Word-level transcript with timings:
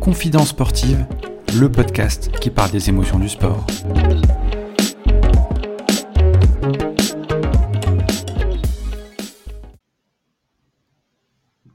Confidence 0.00 0.48
sportive, 0.50 1.06
le 1.58 1.70
podcast 1.72 2.30
qui 2.40 2.50
parle 2.50 2.70
des 2.70 2.90
émotions 2.90 3.18
du 3.18 3.28
sport. 3.28 3.66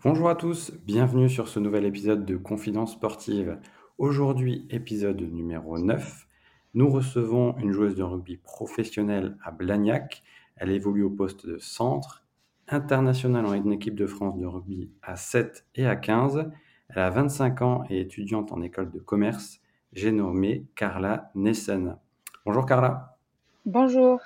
Bonjour 0.04 0.30
à 0.30 0.36
tous, 0.36 0.72
bienvenue 0.86 1.30
sur 1.30 1.48
ce 1.48 1.60
nouvel 1.60 1.86
épisode 1.86 2.26
de 2.26 2.38
Confidence 2.38 2.94
sportive. 2.94 3.60
Aujourd'hui, 3.98 4.68
épisode 4.70 5.22
numéro 5.22 5.80
9. 5.80 6.28
Nous 6.76 6.90
recevons 6.90 7.58
une 7.58 7.72
joueuse 7.72 7.96
de 7.96 8.04
rugby 8.04 8.38
professionnelle 8.38 9.38
à 9.44 9.52
Blagnac. 9.52 10.24
Elle 10.58 10.72
évolue 10.72 11.04
au 11.04 11.10
poste 11.10 11.48
de 11.48 11.58
centre, 11.58 12.25
internationale 12.68 13.46
en 13.46 13.72
équipe 13.72 13.96
de 13.96 14.08
France 14.08 14.38
de 14.38 14.46
rugby 14.46 14.90
à 15.02 15.16
7 15.16 15.66
et 15.76 15.86
à 15.86 15.96
15. 15.96 16.50
Elle 16.90 17.00
a 17.00 17.10
25 17.10 17.62
ans 17.62 17.84
et 17.90 18.00
étudiante 18.02 18.52
en 18.52 18.62
école 18.62 18.92
de 18.92 19.00
commerce. 19.00 19.60
J'ai 19.94 20.12
nommé 20.12 20.66
Carla 20.76 21.32
Nessen. 21.36 21.98
Bonjour 22.46 22.66
Carla. 22.66 23.18
Bonjour. 23.66 24.20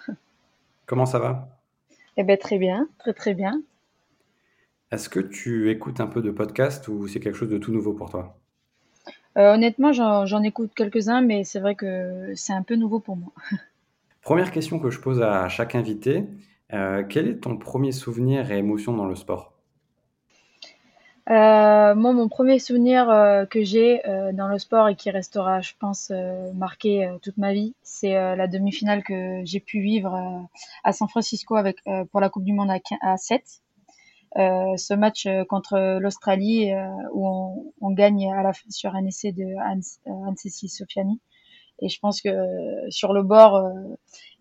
Comment 0.86 1.06
ça 1.06 1.20
va? 1.20 1.60
Eh 2.18 2.24
bien 2.24 2.38
très 2.38 2.58
bien, 2.58 2.90
très 2.98 3.14
très 3.14 3.34
bien. 3.34 3.62
Est-ce 4.92 5.08
que 5.08 5.20
tu 5.20 5.70
écoutes 5.70 6.00
un 6.00 6.08
peu 6.08 6.22
de 6.22 6.32
podcast 6.32 6.88
ou 6.88 7.08
c'est 7.08 7.20
quelque 7.20 7.38
chose 7.38 7.50
de 7.50 7.58
tout 7.58 7.72
nouveau 7.72 7.94
pour 7.94 8.10
toi? 8.10 8.40
Euh, 9.38 9.54
Honnêtement, 9.54 9.94
j'en 9.94 10.44
écoute 10.44 10.72
quelques-uns, 10.76 11.22
mais 11.22 11.44
c'est 11.44 11.60
vrai 11.60 11.76
que 11.76 12.34
c'est 12.36 12.54
un 12.54 12.64
peu 12.64 12.76
nouveau 12.76 13.00
pour 13.00 13.16
moi. 13.16 13.32
Première 14.22 14.52
question 14.52 14.80
que 14.80 14.90
je 14.90 15.00
pose 15.00 15.22
à 15.22 15.48
chaque 15.48 15.76
invité, 15.76 16.26
euh, 16.74 17.04
quel 17.08 17.28
est 17.28 17.40
ton 17.40 17.58
premier 17.58 17.92
souvenir 17.92 18.52
et 18.52 18.58
émotion 18.58 18.94
dans 18.94 19.06
le 19.06 19.16
sport? 19.16 19.54
Euh, 21.30 21.94
moi, 21.94 22.14
mon 22.14 22.28
premier 22.28 22.58
souvenir 22.58 23.10
euh, 23.10 23.46
que 23.46 23.64
j'ai 23.64 24.02
dans 24.34 24.48
le 24.48 24.58
sport 24.58 24.88
et 24.90 24.96
qui 24.96 25.12
restera, 25.12 25.62
je 25.62 25.74
pense, 25.80 26.12
marqué 26.56 27.12
toute 27.22 27.38
ma 27.38 27.54
vie, 27.54 27.76
c'est 27.84 28.14
la 28.14 28.48
demi-finale 28.48 29.04
que 29.04 29.42
j'ai 29.44 29.60
pu 29.60 29.80
vivre 29.80 30.48
à 30.84 30.92
San 30.92 31.08
Francisco 31.08 31.56
pour 32.12 32.20
la 32.20 32.30
Coupe 32.30 32.44
du 32.44 32.54
Monde 32.54 32.72
à, 32.72 32.80
à 33.02 33.18
7. 33.18 33.44
ce 34.36 34.94
match 34.96 35.28
contre 35.50 36.00
l'Australie 36.00 36.72
où 37.14 37.72
on, 37.80 37.92
gagne 37.92 38.32
à 38.34 38.42
la 38.42 38.52
sur 38.70 38.96
un 38.96 39.06
essai 39.06 39.32
de 39.32 39.46
Hans, 39.60 40.36
Sofiani. 40.36 41.20
Et 41.82 41.90
je 41.90 42.00
pense 42.00 42.22
que 42.22 42.30
sur 42.90 43.14
le 43.14 43.24
bord, 43.24 43.64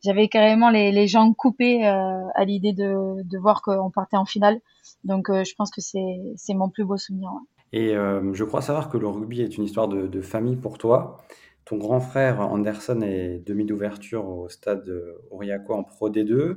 j'avais 0.05 0.29
carrément 0.29 0.71
les, 0.71 0.93
les, 0.93 1.07
jambes 1.07 1.35
coupées 1.37 1.85
à 1.85 2.45
l'idée 2.45 2.73
de, 2.73 3.23
de 3.23 3.39
voir 3.39 3.63
qu'on 3.63 3.91
partait 3.91 4.17
en 4.17 4.25
finale. 4.25 4.61
Donc, 5.05 5.31
euh, 5.31 5.45
je 5.45 5.55
pense 5.55 5.71
que 5.71 5.81
c'est 5.81 6.55
mon 6.55 6.69
plus 6.69 6.85
beau 6.85 6.97
souvenir. 6.97 7.31
Et 7.73 7.95
euh, 7.95 8.33
je 8.35 8.45
crois 8.45 8.63
savoir 8.63 8.89
que 8.89 8.97
le 8.97 9.07
rugby 9.07 9.43
est 9.43 9.57
une 9.57 9.65
histoire 9.65 9.89
de, 9.89 10.21
famille 10.21 10.57
pour 10.57 10.79
toi. 10.79 11.19
Ton 11.65 11.77
grand 11.77 12.01
frère 12.01 12.41
Anderson 12.41 13.03
est 13.03 13.47
demi 13.47 13.67
d'ouverture 13.67 14.27
au 14.27 14.49
stade 14.49 14.91
Aurillacois 15.31 15.77
en 15.77 15.85
Pro 15.85 16.11
D2. 16.11 16.57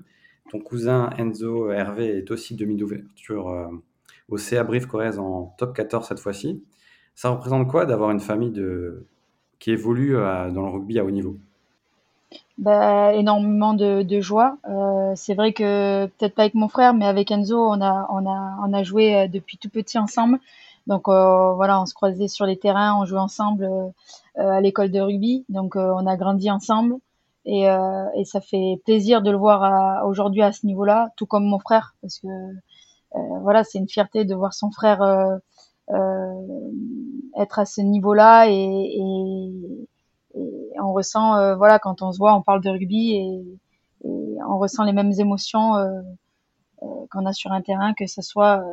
Ton 0.50 0.60
cousin 0.60 1.10
Enzo 1.18 1.70
Hervé 1.70 2.18
est 2.18 2.32
aussi 2.32 2.56
demi 2.56 2.78
d'ouverture 2.78 3.50
euh, 3.50 3.68
au 4.30 4.38
CA 4.38 4.64
Brive 4.64 4.88
Corrèze 4.88 5.20
en 5.20 5.54
top 5.58 5.76
14 5.76 6.08
cette 6.08 6.20
fois-ci. 6.20 6.64
Ça 7.14 7.30
représente 7.30 7.68
quoi 7.68 7.86
d'avoir 7.86 8.12
une 8.12 8.22
famille 8.22 8.52
de... 8.52 9.06
qui 9.62 9.72
évolue 9.72 10.14
dans 10.14 10.64
le 10.64 10.70
rugby 10.70 11.00
à 11.00 11.06
haut 11.06 11.12
niveau 11.12 11.38
bah, 12.62 13.14
énormément 13.16 13.74
de, 13.74 14.22
joie. 14.22 14.58
Euh, 14.70 15.14
c'est 15.16 15.34
vrai 15.34 15.52
que 15.52 16.06
peut-être 16.06 16.36
pas 16.36 16.44
avec 16.44 16.54
mon 16.54 16.68
frère, 16.68 16.94
mais 16.94 17.06
avec 17.06 17.32
Enzo, 17.32 17.58
on 17.58 17.82
a, 17.82 18.08
on 18.12 18.30
a, 18.30 18.58
on 18.64 18.72
a 18.74 18.84
joué 18.84 19.16
euh, 19.16 19.28
depuis 19.28 19.58
tout 19.58 19.70
petit 19.70 19.98
ensemble. 19.98 20.40
Donc 20.86 21.08
euh, 21.08 21.54
voilà, 21.54 21.82
on 21.82 21.86
se 21.88 21.96
croisait 21.96 22.28
sur 22.28 22.46
les 22.46 22.58
terrains, 22.58 22.96
on 23.00 23.06
jouait 23.06 23.20
ensemble 23.20 23.64
euh, 23.64 23.90
à 24.36 24.62
l'école 24.62 24.92
de 24.92 25.00
rugby. 25.00 25.44
Donc 25.50 25.76
on 25.76 26.06
a 26.06 26.16
grandi 26.18 26.52
ensemble 26.52 26.98
et, 27.46 27.64
et 27.64 28.26
ça 28.26 28.40
fait 28.40 28.80
plaisir 28.86 29.24
de 29.24 29.32
le 29.32 29.38
voir 29.38 30.06
aujourd'hui 30.06 30.44
à 30.44 30.52
ce 30.52 30.66
niveau-là, 30.68 31.10
tout 31.18 31.26
comme 31.26 31.46
mon 31.46 31.58
frère, 31.58 31.96
parce 32.02 32.20
que 32.20 32.28
voilà, 33.42 33.64
c'est 33.64 33.80
une 33.80 33.90
fierté 33.90 34.26
de 34.26 34.36
voir 34.36 34.54
son 34.54 34.70
frère 34.70 35.02
être 37.38 37.60
à 37.60 37.66
ce 37.66 37.82
niveau-là 37.82 38.48
et, 38.50 39.02
on 40.84 40.94
ressent, 40.94 41.36
euh, 41.36 41.56
voilà, 41.56 41.80
quand 41.80 42.02
on 42.02 42.12
se 42.12 42.18
voit, 42.18 42.36
on 42.36 42.42
parle 42.42 42.62
de 42.62 42.70
rugby 42.70 43.16
et, 43.16 43.58
on 44.04 44.58
ressent 44.58 44.84
les 44.84 44.94
mêmes 44.94 45.12
émotions 45.20 45.76
euh, 45.76 46.02
euh, 46.82 46.88
qu'on 47.12 47.28
a 47.28 47.34
sur 47.34 47.52
un 47.52 47.62
terrain, 47.62 47.94
que 47.94 48.08
ce 48.08 48.22
soit 48.22 48.64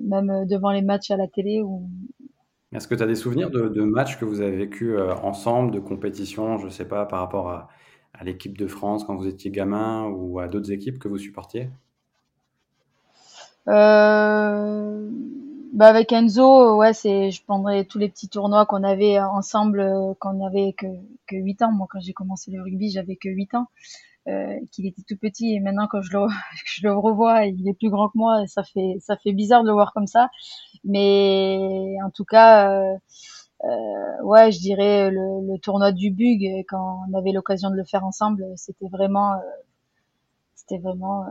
même 0.00 0.46
devant 0.46 0.70
les 0.70 0.82
matchs 0.82 1.10
à 1.10 1.16
la 1.16 1.26
télé 1.26 1.60
ou, 1.62 1.88
est-ce 2.72 2.86
que 2.86 2.94
tu 2.94 3.02
as 3.02 3.06
des 3.06 3.16
souvenirs 3.16 3.50
de, 3.50 3.82
matchs 3.82 4.18
que 4.18 4.24
vous 4.24 4.40
avez 4.40 4.54
vécu 4.54 5.00
ensemble, 5.00 5.72
de 5.72 5.80
compétitions, 5.80 6.58
je 6.58 6.66
ne 6.66 6.70
sais 6.70 6.86
pas, 6.86 7.06
par 7.06 7.20
rapport 7.20 7.50
à 7.50 8.24
l'équipe 8.24 8.56
de 8.56 8.66
France 8.66 9.04
quand 9.04 9.16
vous 9.16 9.26
étiez 9.26 9.50
gamin 9.50 10.06
ou 10.06 10.38
à 10.38 10.48
d'autres 10.48 10.70
équipes 10.70 10.98
que 10.98 11.08
vous 11.08 11.18
supportiez? 11.18 11.70
Euh, 13.68 15.10
bah 15.72 15.86
avec 15.88 16.12
Enzo, 16.12 16.76
ouais, 16.76 16.92
c'est, 16.92 17.30
je 17.30 17.42
prendrais 17.44 17.84
tous 17.84 17.98
les 17.98 18.08
petits 18.08 18.28
tournois 18.28 18.66
qu'on 18.66 18.82
avait 18.82 19.20
ensemble 19.20 19.80
euh, 19.80 20.14
quand 20.18 20.34
on 20.34 20.46
avait 20.46 20.72
que, 20.72 20.86
que 21.26 21.36
8 21.36 21.62
ans. 21.62 21.72
Moi, 21.72 21.86
quand 21.90 22.00
j'ai 22.00 22.12
commencé 22.12 22.50
le 22.50 22.62
rugby, 22.62 22.90
j'avais 22.90 23.16
que 23.16 23.28
8 23.28 23.54
ans. 23.54 23.66
Euh, 24.28 24.58
qu'il 24.72 24.86
était 24.86 25.00
tout 25.08 25.16
petit 25.16 25.54
et 25.54 25.60
maintenant 25.60 25.86
quand 25.90 26.02
je 26.02 26.12
le, 26.12 26.26
je 26.66 26.86
le 26.86 26.92
revois, 26.94 27.46
il 27.46 27.66
est 27.66 27.72
plus 27.72 27.88
grand 27.88 28.08
que 28.08 28.18
moi 28.18 28.46
ça 28.46 28.62
fait, 28.62 28.98
ça 29.00 29.16
fait 29.16 29.32
bizarre 29.32 29.62
de 29.62 29.68
le 29.68 29.72
voir 29.72 29.94
comme 29.94 30.06
ça. 30.06 30.28
Mais 30.84 31.96
en 32.04 32.10
tout 32.10 32.24
cas, 32.24 32.70
euh, 32.70 32.96
euh, 33.64 34.22
ouais, 34.24 34.52
je 34.52 34.60
dirais 34.60 35.10
le, 35.10 35.46
le, 35.52 35.58
tournoi 35.58 35.92
du 35.92 36.10
Bug 36.10 36.64
quand 36.68 37.04
on 37.08 37.16
avait 37.16 37.32
l'occasion 37.32 37.70
de 37.70 37.76
le 37.76 37.84
faire 37.84 38.04
ensemble, 38.04 38.44
c'était 38.56 38.88
vraiment, 38.88 39.34
euh, 39.34 39.38
c'était 40.54 40.78
vraiment 40.78 41.24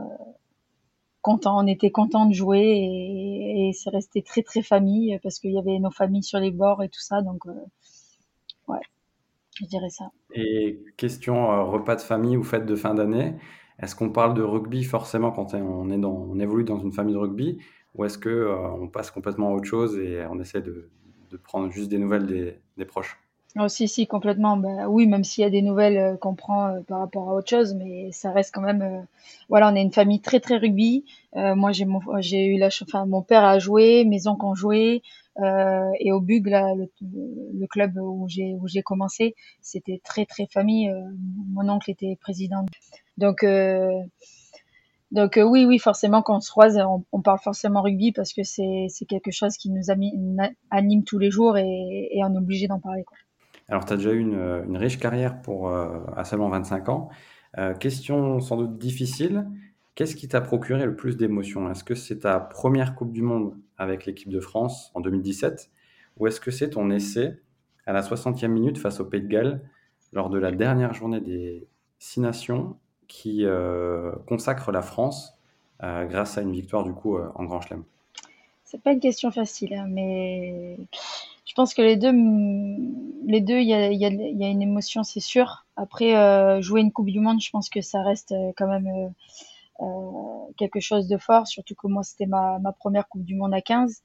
content, 1.28 1.62
on 1.62 1.66
était 1.66 1.90
content 1.90 2.24
de 2.24 2.32
jouer 2.32 2.62
et, 2.62 3.72
c'est 3.74 3.90
resté 3.90 4.22
très 4.22 4.42
très 4.42 4.62
famille 4.62 5.18
parce 5.22 5.38
qu'il 5.38 5.52
y 5.52 5.58
avait 5.58 5.78
nos 5.78 5.90
familles 5.90 6.22
sur 6.22 6.38
les 6.38 6.50
bords 6.50 6.82
et 6.82 6.88
tout 6.88 7.00
ça. 7.00 7.20
Donc, 7.20 7.46
euh, 7.46 7.52
ouais, 8.68 8.80
je 9.54 9.66
dirais 9.66 9.90
ça. 9.90 10.06
Et 10.32 10.82
question 10.96 11.52
euh, 11.52 11.64
repas 11.64 11.96
de 11.96 12.00
famille 12.00 12.38
ou 12.38 12.42
fête 12.42 12.64
de 12.64 12.74
fin 12.74 12.94
d'année, 12.94 13.34
est-ce 13.78 13.94
qu'on 13.94 14.08
parle 14.08 14.32
de 14.32 14.42
rugby 14.42 14.84
forcément 14.84 15.30
quand 15.30 15.52
on, 15.52 15.90
est 15.90 15.98
dans, 15.98 16.14
on 16.14 16.38
évolue 16.38 16.64
dans 16.64 16.80
une 16.80 16.92
famille 16.92 17.14
de 17.14 17.20
rugby 17.20 17.58
ou 17.94 18.06
est-ce 18.06 18.16
que 18.16 18.30
euh, 18.30 18.70
on 18.70 18.88
passe 18.88 19.10
complètement 19.10 19.50
à 19.50 19.52
autre 19.52 19.66
chose 19.66 19.98
et 19.98 20.24
on 20.30 20.40
essaie 20.40 20.62
de, 20.62 20.90
prendre 21.44 21.70
juste 21.70 21.90
des 21.90 21.98
nouvelles 21.98 22.26
des, 22.26 22.58
des 22.78 22.86
proches? 22.86 23.18
Oh, 23.60 23.66
si, 23.68 24.06
complètement. 24.06 24.56
Bah, 24.56 24.88
oui, 24.88 25.06
même 25.08 25.24
s'il 25.24 25.42
y 25.42 25.44
a 25.44 25.50
des 25.50 25.62
nouvelles 25.62 25.96
euh, 25.98 26.16
qu'on 26.16 26.34
prend 26.36 26.68
euh, 26.68 26.80
par 26.82 27.00
rapport 27.00 27.28
à 27.28 27.34
autre 27.34 27.48
chose, 27.48 27.74
mais 27.74 28.12
ça 28.12 28.30
reste 28.30 28.54
quand 28.54 28.60
même. 28.60 28.82
Euh, 28.82 29.00
voilà, 29.48 29.68
on 29.72 29.74
est 29.74 29.82
une 29.82 29.92
famille 29.92 30.20
très 30.20 30.38
très 30.38 30.58
rugby. 30.58 31.04
moi, 31.34 31.72
j'ai 31.72 32.46
eu 32.46 32.56
la, 32.58 32.68
enfin, 32.68 33.04
mon 33.06 33.22
père 33.22 33.44
a 33.44 33.58
joué, 33.58 34.04
mes 34.04 34.28
oncles 34.28 34.44
ont 34.46 34.54
joué, 34.54 35.02
et 36.00 36.12
au 36.12 36.20
Bug, 36.20 36.46
là, 36.48 36.74
le, 36.74 37.66
club 37.66 37.96
où 37.98 38.28
j'ai 38.28 38.54
où 38.54 38.68
j'ai 38.68 38.82
commencé, 38.82 39.34
c'était 39.60 40.00
très 40.04 40.26
très 40.26 40.46
famille. 40.46 40.92
mon 41.52 41.68
oncle 41.68 41.90
était 41.90 42.16
président. 42.20 42.64
Donc 43.18 43.44
donc 45.12 45.38
oui, 45.42 45.64
oui, 45.64 45.78
forcément, 45.78 46.22
quand 46.22 46.36
on 46.36 46.40
se 46.40 46.50
croise, 46.50 46.78
on, 47.12 47.22
parle 47.22 47.38
forcément 47.40 47.82
rugby 47.82 48.12
parce 48.12 48.32
que 48.32 48.42
c'est 48.42 48.86
c'est 48.88 49.06
quelque 49.06 49.30
chose 49.30 49.56
qui 49.56 49.70
nous 49.70 49.90
anime 49.90 51.04
tous 51.04 51.18
les 51.18 51.30
jours 51.30 51.56
et, 51.58 52.08
et 52.12 52.24
on 52.24 52.34
est 52.34 52.38
obligé 52.38 52.68
d'en 52.68 52.80
parler. 52.80 53.04
Quoi. 53.04 53.16
Alors, 53.68 53.84
tu 53.84 53.92
as 53.92 53.96
déjà 53.96 54.12
eu 54.12 54.20
une, 54.20 54.76
riche 54.76 54.98
carrière 54.98 55.40
pour, 55.42 55.68
euh, 55.68 56.00
à 56.16 56.24
seulement 56.24 56.48
25 56.48 56.88
ans. 56.88 57.10
Euh, 57.58 57.74
question 57.74 58.40
sans 58.40 58.56
doute 58.56 58.78
difficile. 58.78 59.46
Qu'est-ce 59.94 60.16
qui 60.16 60.28
t'a 60.28 60.40
procuré 60.40 60.84
le 60.86 60.96
plus 60.96 61.16
d'émotions? 61.16 61.70
Est-ce 61.70 61.84
que 61.84 61.94
c'est 61.94 62.20
ta 62.20 62.40
première 62.40 62.94
Coupe 62.94 63.12
du 63.12 63.22
Monde 63.22 63.56
avec 63.76 64.06
l'équipe 64.06 64.30
de 64.30 64.40
France 64.40 64.90
en 64.94 65.00
2017 65.00 65.70
ou 66.18 66.26
est-ce 66.26 66.40
que 66.40 66.50
c'est 66.50 66.70
ton 66.70 66.90
essai 66.90 67.40
à 67.86 67.92
la 67.92 68.02
60e 68.02 68.48
minute 68.48 68.78
face 68.78 69.00
au 69.00 69.04
Pays 69.04 69.22
de 69.22 69.28
Galles 69.28 69.60
lors 70.12 70.30
de 70.30 70.38
la 70.38 70.50
dernière 70.50 70.94
journée 70.94 71.20
des 71.20 71.66
Six 71.98 72.20
Nations 72.20 72.76
qui 73.06 73.44
euh, 73.44 74.12
consacre 74.26 74.72
la 74.72 74.82
France 74.82 75.38
grâce 75.80 76.38
à 76.38 76.42
une 76.42 76.52
victoire 76.52 76.82
du 76.82 76.92
coup 76.92 77.16
en 77.16 77.44
Grand 77.44 77.60
Chelem? 77.60 77.84
C'est 78.64 78.82
pas 78.82 78.92
une 78.92 79.00
question 79.00 79.30
facile, 79.30 79.74
hein, 79.74 79.86
mais 79.88 80.76
je 81.48 81.54
pense 81.54 81.72
que 81.72 81.80
les 81.80 81.96
deux, 81.96 82.12
les 83.26 83.40
deux, 83.40 83.58
il 83.58 83.68
y 83.68 83.72
a, 83.72 83.90
y, 83.90 84.04
a, 84.04 84.10
y 84.10 84.44
a, 84.44 84.48
une 84.48 84.60
émotion, 84.60 85.02
c'est 85.02 85.18
sûr. 85.18 85.66
Après, 85.76 86.14
euh, 86.14 86.60
jouer 86.60 86.82
une 86.82 86.92
Coupe 86.92 87.08
du 87.08 87.20
Monde, 87.20 87.40
je 87.40 87.48
pense 87.50 87.70
que 87.70 87.80
ça 87.80 88.02
reste 88.02 88.32
euh, 88.32 88.52
quand 88.54 88.68
même 88.68 88.86
euh, 88.86 89.08
euh, 89.80 90.52
quelque 90.58 90.78
chose 90.78 91.08
de 91.08 91.16
fort, 91.16 91.46
surtout 91.46 91.74
que 91.74 91.86
moi, 91.86 92.02
c'était 92.02 92.26
ma, 92.26 92.58
ma 92.58 92.72
première 92.72 93.08
Coupe 93.08 93.24
du 93.24 93.34
Monde 93.34 93.54
à 93.54 93.62
15. 93.62 94.02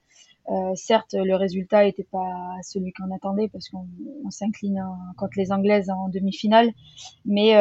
Euh, 0.50 0.74
certes, 0.74 1.14
le 1.14 1.36
résultat 1.36 1.84
n'était 1.84 2.04
pas 2.10 2.32
celui 2.62 2.92
qu'on 2.92 3.14
attendait 3.14 3.48
parce 3.48 3.68
qu'on 3.68 3.86
s'incline 4.30 4.82
contre 5.18 5.34
les 5.36 5.52
Anglaises 5.52 5.90
en 5.90 6.08
demi-finale, 6.08 6.70
mais 7.26 7.54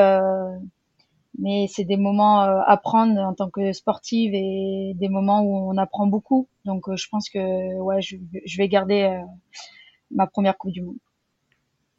mais 1.40 1.68
c'est 1.68 1.84
des 1.84 1.98
moments 1.98 2.42
à 2.42 2.78
prendre 2.78 3.20
en 3.20 3.34
tant 3.34 3.50
que 3.50 3.74
sportive 3.74 4.34
et 4.34 4.94
des 4.96 5.10
moments 5.10 5.42
où 5.42 5.72
on 5.72 5.78
apprend 5.78 6.08
beaucoup. 6.08 6.48
Donc 6.66 6.84
je 6.96 7.08
pense 7.10 7.30
que 7.30 7.80
ouais, 7.80 8.02
je, 8.02 8.18
vais 8.58 8.68
garder 8.68 9.22
ma 10.12 10.28
première 10.28 10.58
Coupe 10.58 10.72
du 10.72 10.84
Monde. 10.84 10.98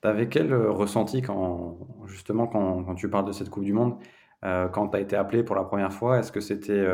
Tu 0.02 0.08
avais 0.08 0.28
quel 0.28 0.54
ressenti 0.54 1.22
quand 1.22 1.78
justement 2.06 2.46
quand, 2.46 2.94
tu 2.94 3.10
parles 3.10 3.26
de 3.26 3.32
cette 3.32 3.50
Coupe 3.50 3.64
du 3.64 3.72
Monde, 3.72 3.96
quand 4.42 4.88
tu 4.88 4.96
as 4.96 5.00
été 5.00 5.16
appelé 5.16 5.42
pour 5.42 5.56
la 5.56 5.64
première 5.64 5.92
fois? 5.92 6.20
Est-ce 6.20 6.30
que 6.30 6.40
c'était 6.40 6.86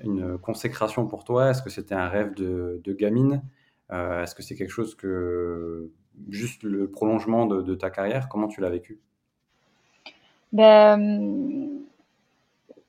une 0.00 0.38
consécration 0.38 1.06
pour 1.06 1.24
toi? 1.24 1.50
Est-ce 1.50 1.62
que 1.62 1.70
c'était 1.70 1.94
un 1.94 2.08
rêve 2.08 2.34
de, 2.34 2.80
de 2.84 2.92
gamine? 2.92 3.42
Est-ce 3.90 4.34
que 4.34 4.42
c'est 4.42 4.54
quelque 4.54 4.70
chose 4.70 4.94
que 4.94 5.90
juste 6.28 6.62
le 6.62 6.88
prolongement 6.88 7.46
de, 7.46 7.62
de 7.62 7.74
ta 7.74 7.90
carrière? 7.90 8.28
Comment 8.28 8.46
tu 8.46 8.60
l'as 8.60 8.70
vécu? 8.70 9.00
Ben, 10.52 11.82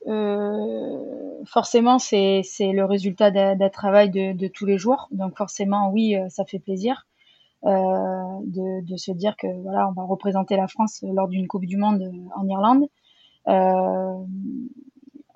euh, 0.07 1.43
forcément, 1.45 1.99
c'est 1.99 2.43
le 2.59 2.83
résultat 2.85 3.31
d'un 3.31 3.69
travail 3.69 4.09
de, 4.09 4.47
tous 4.47 4.65
les 4.65 4.77
jours. 4.77 5.07
Donc 5.11 5.37
forcément, 5.37 5.91
oui, 5.91 6.15
euh, 6.15 6.27
ça 6.29 6.45
fait 6.45 6.59
plaisir 6.59 7.07
euh, 7.65 7.69
de, 8.45 8.97
se 8.97 9.11
dire 9.11 9.35
que 9.37 9.47
voilà, 9.61 9.87
on 9.89 9.93
va 9.93 10.03
représenter 10.03 10.57
la 10.57 10.67
France 10.67 11.03
lors 11.13 11.27
d'une 11.27 11.47
Coupe 11.47 11.65
du 11.65 11.77
Monde 11.77 12.11
en 12.35 12.47
Irlande. 12.47 12.87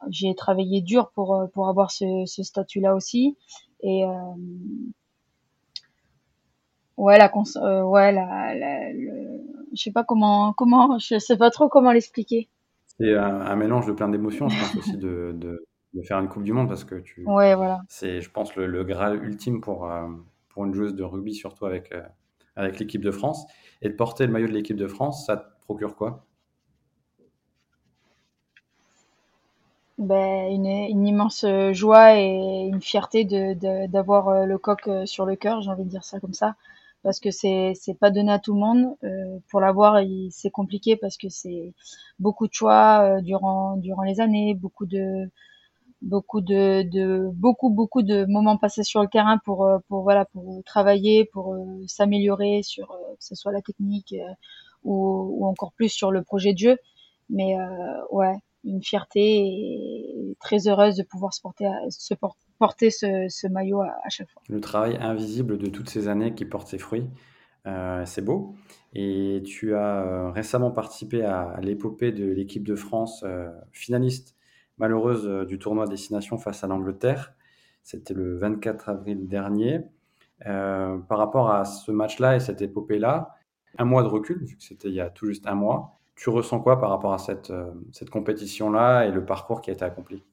J'ai 0.10 0.36
travaillé 0.36 0.82
dur 0.82 1.12
pour 1.14 1.68
avoir 1.68 1.92
ce, 1.92 2.26
statut-là 2.26 2.96
aussi. 2.96 3.38
Et 3.82 4.04
ouais, 6.98 7.18
la, 7.18 7.32
ouais, 7.86 8.12
je 9.78 9.84
sais 9.84 9.92
pas 9.92 10.04
comment, 10.04 10.54
comment, 10.54 10.98
je 11.00 11.20
sais 11.20 11.38
pas 11.38 11.52
trop 11.52 11.70
comment 11.70 11.92
l'expliquer. 11.92 12.50
C'est 13.00 13.16
un, 13.16 13.42
un, 13.42 13.56
mélange 13.56 13.86
de 13.86 13.92
plein 13.92 14.10
d'émotions, 14.10 14.50
je 14.50 14.60
pense 14.60 14.76
aussi 14.76 14.98
de, 14.98 15.36
de, 15.36 15.66
de, 15.94 16.02
faire 16.02 16.20
une 16.20 16.28
Coupe 16.28 16.44
du 16.44 16.54
Monde 16.54 16.68
parce 16.68 16.84
que 16.84 16.96
tu. 16.96 17.24
Ouais, 17.26 17.56
voilà. 17.56 17.82
C'est, 17.90 18.22
je 18.22 18.32
pense, 18.32 18.56
le, 18.56 18.66
le 18.66 18.84
graal 18.84 19.24
ultime 19.24 19.62
pour, 19.62 19.90
euh, 19.90 20.08
pour 20.50 20.66
une 20.66 20.74
joueuse 20.74 20.96
de 20.96 21.04
rugby, 21.04 21.36
surtout 21.36 21.66
avec, 21.66 21.92
euh, 21.94 22.02
avec 22.56 22.80
l'équipe 22.80 23.04
de 23.04 23.12
France. 23.12 23.46
Et 23.82 23.90
de 23.90 23.94
porter 23.94 24.26
le 24.26 24.32
maillot 24.32 24.48
de 24.48 24.54
l'équipe 24.54 24.78
de 24.78 24.88
France, 24.88 25.26
ça 25.28 25.38
te 25.38 25.46
procure 25.62 25.96
quoi? 25.96 26.26
Ben, 30.00 30.52
une, 30.52 30.66
une, 30.66 31.08
immense 31.08 31.44
joie 31.72 32.20
et 32.20 32.68
une 32.72 32.82
fierté 32.82 33.26
de, 33.26 33.88
d'avoir 33.88 34.46
le 34.46 34.58
coq 34.60 34.88
sur 35.06 35.26
le 35.26 35.36
cœur, 35.36 35.62
j'ai 35.62 35.72
envie 35.72 35.86
de 35.86 35.90
dire 35.90 36.04
ça 36.04 36.20
comme 36.20 36.34
ça 36.34 36.56
parce 37.04 37.20
que 37.20 37.32
c'est 37.32 37.74
c'est 37.76 37.94
pas 37.94 38.12
donné 38.12 38.32
à 38.32 38.40
tout 38.40 38.54
le 38.54 38.60
monde. 38.60 38.96
Euh, 39.04 39.40
pour 39.50 39.60
l'avoir, 39.62 40.02
c'est 40.32 40.52
compliqué 40.52 40.96
parce 40.98 41.18
que 41.18 41.30
c'est 41.30 41.74
beaucoup 42.20 42.48
de 42.48 42.54
choix 42.54 43.18
euh, 43.18 43.22
durant 43.22 43.78
durant 43.78 44.04
les 44.04 44.20
années, 44.22 44.56
beaucoup 44.56 44.86
de 44.86 45.30
beaucoup 46.02 46.42
de, 46.42 46.84
de 46.84 47.30
beaucoup 47.34 47.70
beaucoup 47.70 48.02
de 48.04 48.26
moments 48.26 48.58
passés 48.58 48.84
sur 48.84 49.02
le 49.02 49.08
terrain 49.08 49.40
pour 49.46 49.66
euh, 49.66 49.80
pour 49.88 50.04
voilà 50.04 50.26
pour 50.26 50.64
travailler, 50.66 51.26
pour 51.26 51.54
euh, 51.54 51.84
s'améliorer 51.88 52.62
sur 52.64 52.92
euh, 52.92 53.16
que 53.16 53.24
ce 53.24 53.36
soit 53.36 53.52
la 53.52 53.62
technique 53.62 54.16
ou, 54.84 54.96
ou 55.40 55.46
encore 55.46 55.74
plus 55.74 55.90
sur 55.90 56.12
le 56.12 56.24
projet 56.24 56.54
de 56.54 56.60
jeu. 56.60 56.78
Mais 57.30 57.56
ouais, 58.12 58.36
une 58.64 58.82
fierté 58.82 59.22
et 59.22 60.38
très 60.40 60.68
heureuse 60.70 60.96
de 60.96 61.04
pouvoir 61.04 61.34
se 61.34 61.42
porter, 61.42 61.70
se 61.90 62.14
porter 62.14 62.47
porter 62.58 62.90
ce, 62.90 63.48
maillot 63.48 63.82
à, 63.82 64.10
chaque 64.10 64.30
fois. 64.30 64.42
Le 64.50 64.60
travail 64.60 64.98
invisible 65.00 65.58
de 65.58 65.68
toutes 65.68 65.90
ces 65.90 66.08
années 66.08 66.34
qui 66.34 66.46
porte 66.46 66.68
ses 66.68 66.78
fruits, 66.78 67.10
euh, 67.66 68.06
c'est 68.06 68.24
beau. 68.24 68.56
Et 68.94 69.44
tu 69.46 69.76
as 69.76 70.04
euh, 70.04 70.32
récemment 70.32 70.72
participé 70.72 71.24
à, 71.24 71.60
l'épopée 71.62 72.12
de 72.12 72.26
l'équipe 72.26 72.66
de 72.66 72.76
France 72.76 73.24
euh, 73.26 73.50
finaliste 73.72 74.36
malheureuse 74.78 75.48
du 75.48 75.58
tournoi 75.58 75.88
Destination 75.88 76.38
face 76.38 76.64
à 76.64 76.68
l'Angleterre. 76.68 77.34
C'était 77.84 78.14
le 78.14 78.38
24 78.38 78.90
avril 78.90 79.28
dernier. 79.28 79.82
Par 80.46 81.18
rapport 81.18 81.50
à 81.50 81.66
ce 81.66 81.92
match-là 81.92 82.36
et 82.36 82.40
cette 82.40 82.62
épopée-là, 82.62 83.36
un 83.80 83.86
mois 83.86 84.04
de 84.04 84.08
recul, 84.08 84.46
vu 84.46 84.56
que 84.56 84.62
c'était 84.62 84.90
il 84.90 84.94
y 84.94 85.02
a 85.02 85.10
tout 85.10 85.26
juste 85.26 85.48
un 85.48 85.56
mois, 85.56 85.98
tu 86.16 86.30
ressens 86.30 86.60
quoi 86.60 86.80
par 86.80 86.92
rapport 86.92 87.12
à 87.12 87.18
cette 87.18 87.52
compétition-là 88.12 89.06
et 89.06 89.12
le 89.12 89.26
parcours 89.26 89.62
qui 89.62 89.72
a 89.72 89.74
été 89.74 89.84
accompli? 89.84 90.24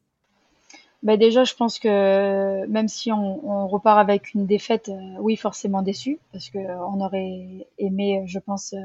Bah 1.05 1.19
déjà, 1.19 1.45
je 1.45 1.55
pense 1.55 1.79
que 1.79 2.67
même 2.67 2.89
si 2.89 3.13
on, 3.13 3.47
on 3.47 3.69
repart 3.69 3.99
avec 3.99 4.33
une 4.35 4.47
défaite, 4.47 4.89
euh, 4.89 5.17
oui, 5.21 5.37
forcément 5.37 5.83
déçu, 5.83 6.19
parce 6.33 6.49
que 6.49 6.59
euh, 6.59 6.79
on 6.87 7.01
aurait 7.05 7.69
aimé, 7.79 8.25
je 8.27 8.39
pense, 8.39 8.73
euh, 8.73 8.79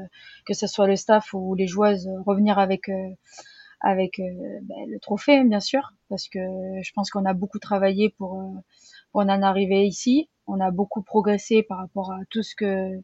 que 0.46 0.52
ce 0.54 0.66
soit 0.66 0.86
le 0.86 0.96
staff 0.96 1.32
ou 1.32 1.54
les 1.54 1.66
joueuses 1.66 2.08
revenir 2.26 2.58
avec 2.58 2.90
avec 3.80 4.20
bah, 4.62 4.74
le 4.86 4.98
trophée, 5.00 5.42
bien 5.44 5.60
sûr, 5.60 5.94
parce 6.10 6.28
que 6.28 6.38
je 6.82 6.92
pense 6.92 7.10
qu'on 7.10 7.24
a 7.24 7.32
beaucoup 7.32 7.58
travaillé 7.58 8.10
pour 8.10 8.52
pour 9.12 9.22
en 9.22 9.42
arriver 9.42 9.86
ici. 9.86 10.28
On 10.46 10.60
a 10.60 10.70
beaucoup 10.70 11.02
progressé 11.02 11.62
par 11.62 11.78
rapport 11.78 12.12
à 12.12 12.18
tout 12.30 12.42
ce 12.42 12.54
que 12.54 13.00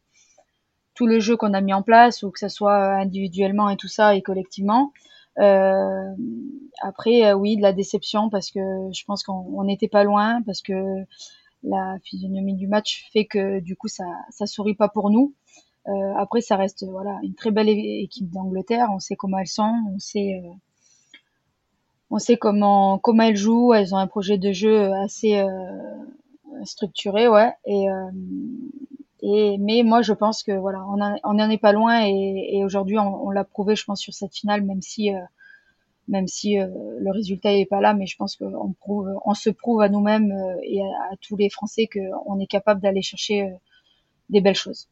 tout 0.93 1.07
le 1.07 1.19
jeu 1.19 1.37
qu'on 1.37 1.53
a 1.53 1.61
mis 1.61 1.73
en 1.73 1.81
place, 1.81 2.23
ou 2.23 2.31
que 2.31 2.39
ce 2.39 2.49
soit 2.49 2.95
individuellement 2.95 3.69
et 3.69 3.77
tout 3.77 3.87
ça 3.87 4.15
et 4.15 4.21
collectivement. 4.21 4.91
Euh, 5.39 6.15
après, 6.81 7.25
euh, 7.25 7.33
oui, 7.33 7.57
de 7.57 7.61
la 7.61 7.73
déception 7.73 8.29
parce 8.29 8.51
que 8.51 8.59
je 8.91 9.03
pense 9.05 9.23
qu'on 9.23 9.63
n'était 9.63 9.87
pas 9.87 10.03
loin, 10.03 10.41
parce 10.43 10.61
que 10.61 11.05
la 11.63 11.97
physionomie 12.03 12.55
du 12.55 12.67
match 12.67 13.09
fait 13.13 13.25
que 13.25 13.59
du 13.59 13.75
coup 13.75 13.87
ça 13.87 14.05
ça 14.29 14.45
sourit 14.45 14.75
pas 14.75 14.89
pour 14.89 15.09
nous. 15.09 15.33
Euh, 15.87 16.13
après, 16.17 16.41
ça 16.41 16.55
reste 16.55 16.85
voilà 16.85 17.17
une 17.23 17.35
très 17.35 17.51
belle 17.51 17.69
équipe 17.69 18.29
d'Angleterre. 18.31 18.89
On 18.93 18.99
sait 18.99 19.15
comment 19.15 19.39
elles 19.39 19.47
sont, 19.47 19.73
on 19.93 19.99
sait 19.99 20.41
on 22.09 22.19
sait 22.19 22.37
comment 22.37 22.99
comment 22.99 23.23
elles 23.23 23.37
jouent. 23.37 23.73
Elles 23.73 23.93
ont 23.95 23.97
un 23.97 24.07
projet 24.07 24.37
de 24.37 24.51
jeu 24.51 24.91
assez 24.93 25.43
structuré, 26.63 27.27
ouais. 27.27 27.53
Mais 29.59 29.83
moi, 29.83 30.01
je 30.01 30.13
pense 30.13 30.43
que 30.43 30.51
voilà, 30.51 30.85
on 31.23 31.33
n'en 31.33 31.49
est 31.49 31.57
pas 31.57 31.73
loin 31.73 32.01
et, 32.05 32.61
aujourd'hui, 32.63 32.97
on, 32.97 33.29
l'a 33.29 33.43
prouvé, 33.43 33.75
je 33.75 33.83
pense, 33.83 33.99
sur 33.99 34.13
cette 34.13 34.33
finale, 34.33 34.63
même 34.63 34.81
si, 34.81 35.13
euh, 35.13 35.19
même 36.07 36.27
si 36.27 36.59
euh, 36.59 36.67
le 36.99 37.11
résultat 37.11 37.51
n'est 37.51 37.65
pas 37.65 37.81
là, 37.81 37.93
mais 37.93 38.05
je 38.05 38.15
pense 38.15 38.35
qu'on 38.35 38.73
prouve, 38.73 39.13
on 39.25 39.33
se 39.33 39.49
prouve 39.49 39.81
à 39.81 39.89
nous-mêmes 39.89 40.31
euh, 40.31 40.55
et 40.63 40.81
à, 40.81 41.15
tous 41.21 41.35
les 41.35 41.49
Français 41.49 41.89
qu'on 41.91 42.39
est 42.39 42.47
capable 42.47 42.81
d'aller 42.81 43.01
chercher 43.01 43.51
des 44.29 44.39
belles 44.39 44.55
choses. 44.55 44.89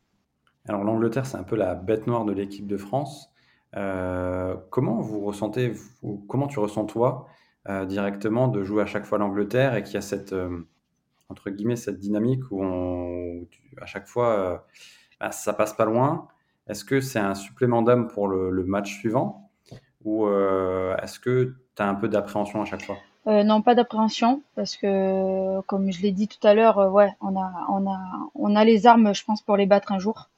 Alors 0.68 0.84
l'Angleterre, 0.84 1.26
c'est 1.26 1.38
un 1.38 1.44
peu 1.44 1.56
la 1.56 1.76
bête 1.76 2.08
noire 2.08 2.26
de 2.26 2.34
l'équipe 2.34 2.68
de 2.68 2.78
France. 2.78 3.32
Comment 3.74 5.02
vous 5.02 5.20
ressentez, 5.26 5.74
comment 6.30 6.48
tu 6.48 6.60
ressens 6.60 6.86
toi 6.86 7.28
directement 7.88 8.48
de 8.48 8.64
jouer 8.64 8.84
à 8.84 8.86
chaque 8.86 9.06
fois 9.06 9.18
l'Angleterre 9.18 9.76
et 9.76 9.84
qu'il 9.84 9.96
y 9.96 9.98
a 9.98 10.02
cette 10.02 10.34
entre 11.30 11.50
guillemets 11.50 11.76
cette 11.76 12.00
dynamique 12.00 12.44
où, 12.52 12.64
à 13.82 13.86
chaque 13.86 14.08
fois 14.08 14.40
euh, 14.40 14.58
bah, 15.20 15.32
ça 15.32 15.54
passe 15.54 15.74
pas 15.74 15.86
loin. 15.86 16.28
Est-ce 16.68 16.84
que 16.84 17.00
c'est 17.00 17.20
un 17.20 17.36
supplément 17.36 17.82
d'âme 17.82 18.08
pour 18.08 18.28
le, 18.28 18.64
match 18.64 18.94
suivant? 18.98 19.50
Ou 20.04 20.26
euh, 20.28 20.96
est-ce 20.98 21.20
que 21.20 21.56
tu 21.76 21.82
as 21.82 21.88
un 21.88 21.96
peu 21.96 22.08
d'appréhension 22.08 22.62
à 22.62 22.66
chaque 22.66 22.84
fois? 22.84 22.98
Euh, 23.28 23.44
non, 23.44 23.62
pas 23.62 23.74
d'appréhension 23.74 24.44
parce 24.56 24.78
que, 24.78 25.62
comme 25.62 25.92
je 25.92 26.02
l'ai 26.02 26.12
dit 26.12 26.28
tout 26.28 26.46
à 26.46 26.54
l'heure, 26.54 26.78
euh, 26.78 26.90
ouais, 26.90 27.10
on 27.22 27.36
a, 27.40 27.52
on 27.70 27.90
a, 27.90 28.00
on 28.36 28.56
a 28.56 28.64
les 28.64 28.86
armes, 28.86 29.14
je 29.16 29.24
pense, 29.24 29.42
pour 29.42 29.58
les 29.58 29.66
battre 29.66 29.92
un 29.92 30.00
jour. 30.00 30.30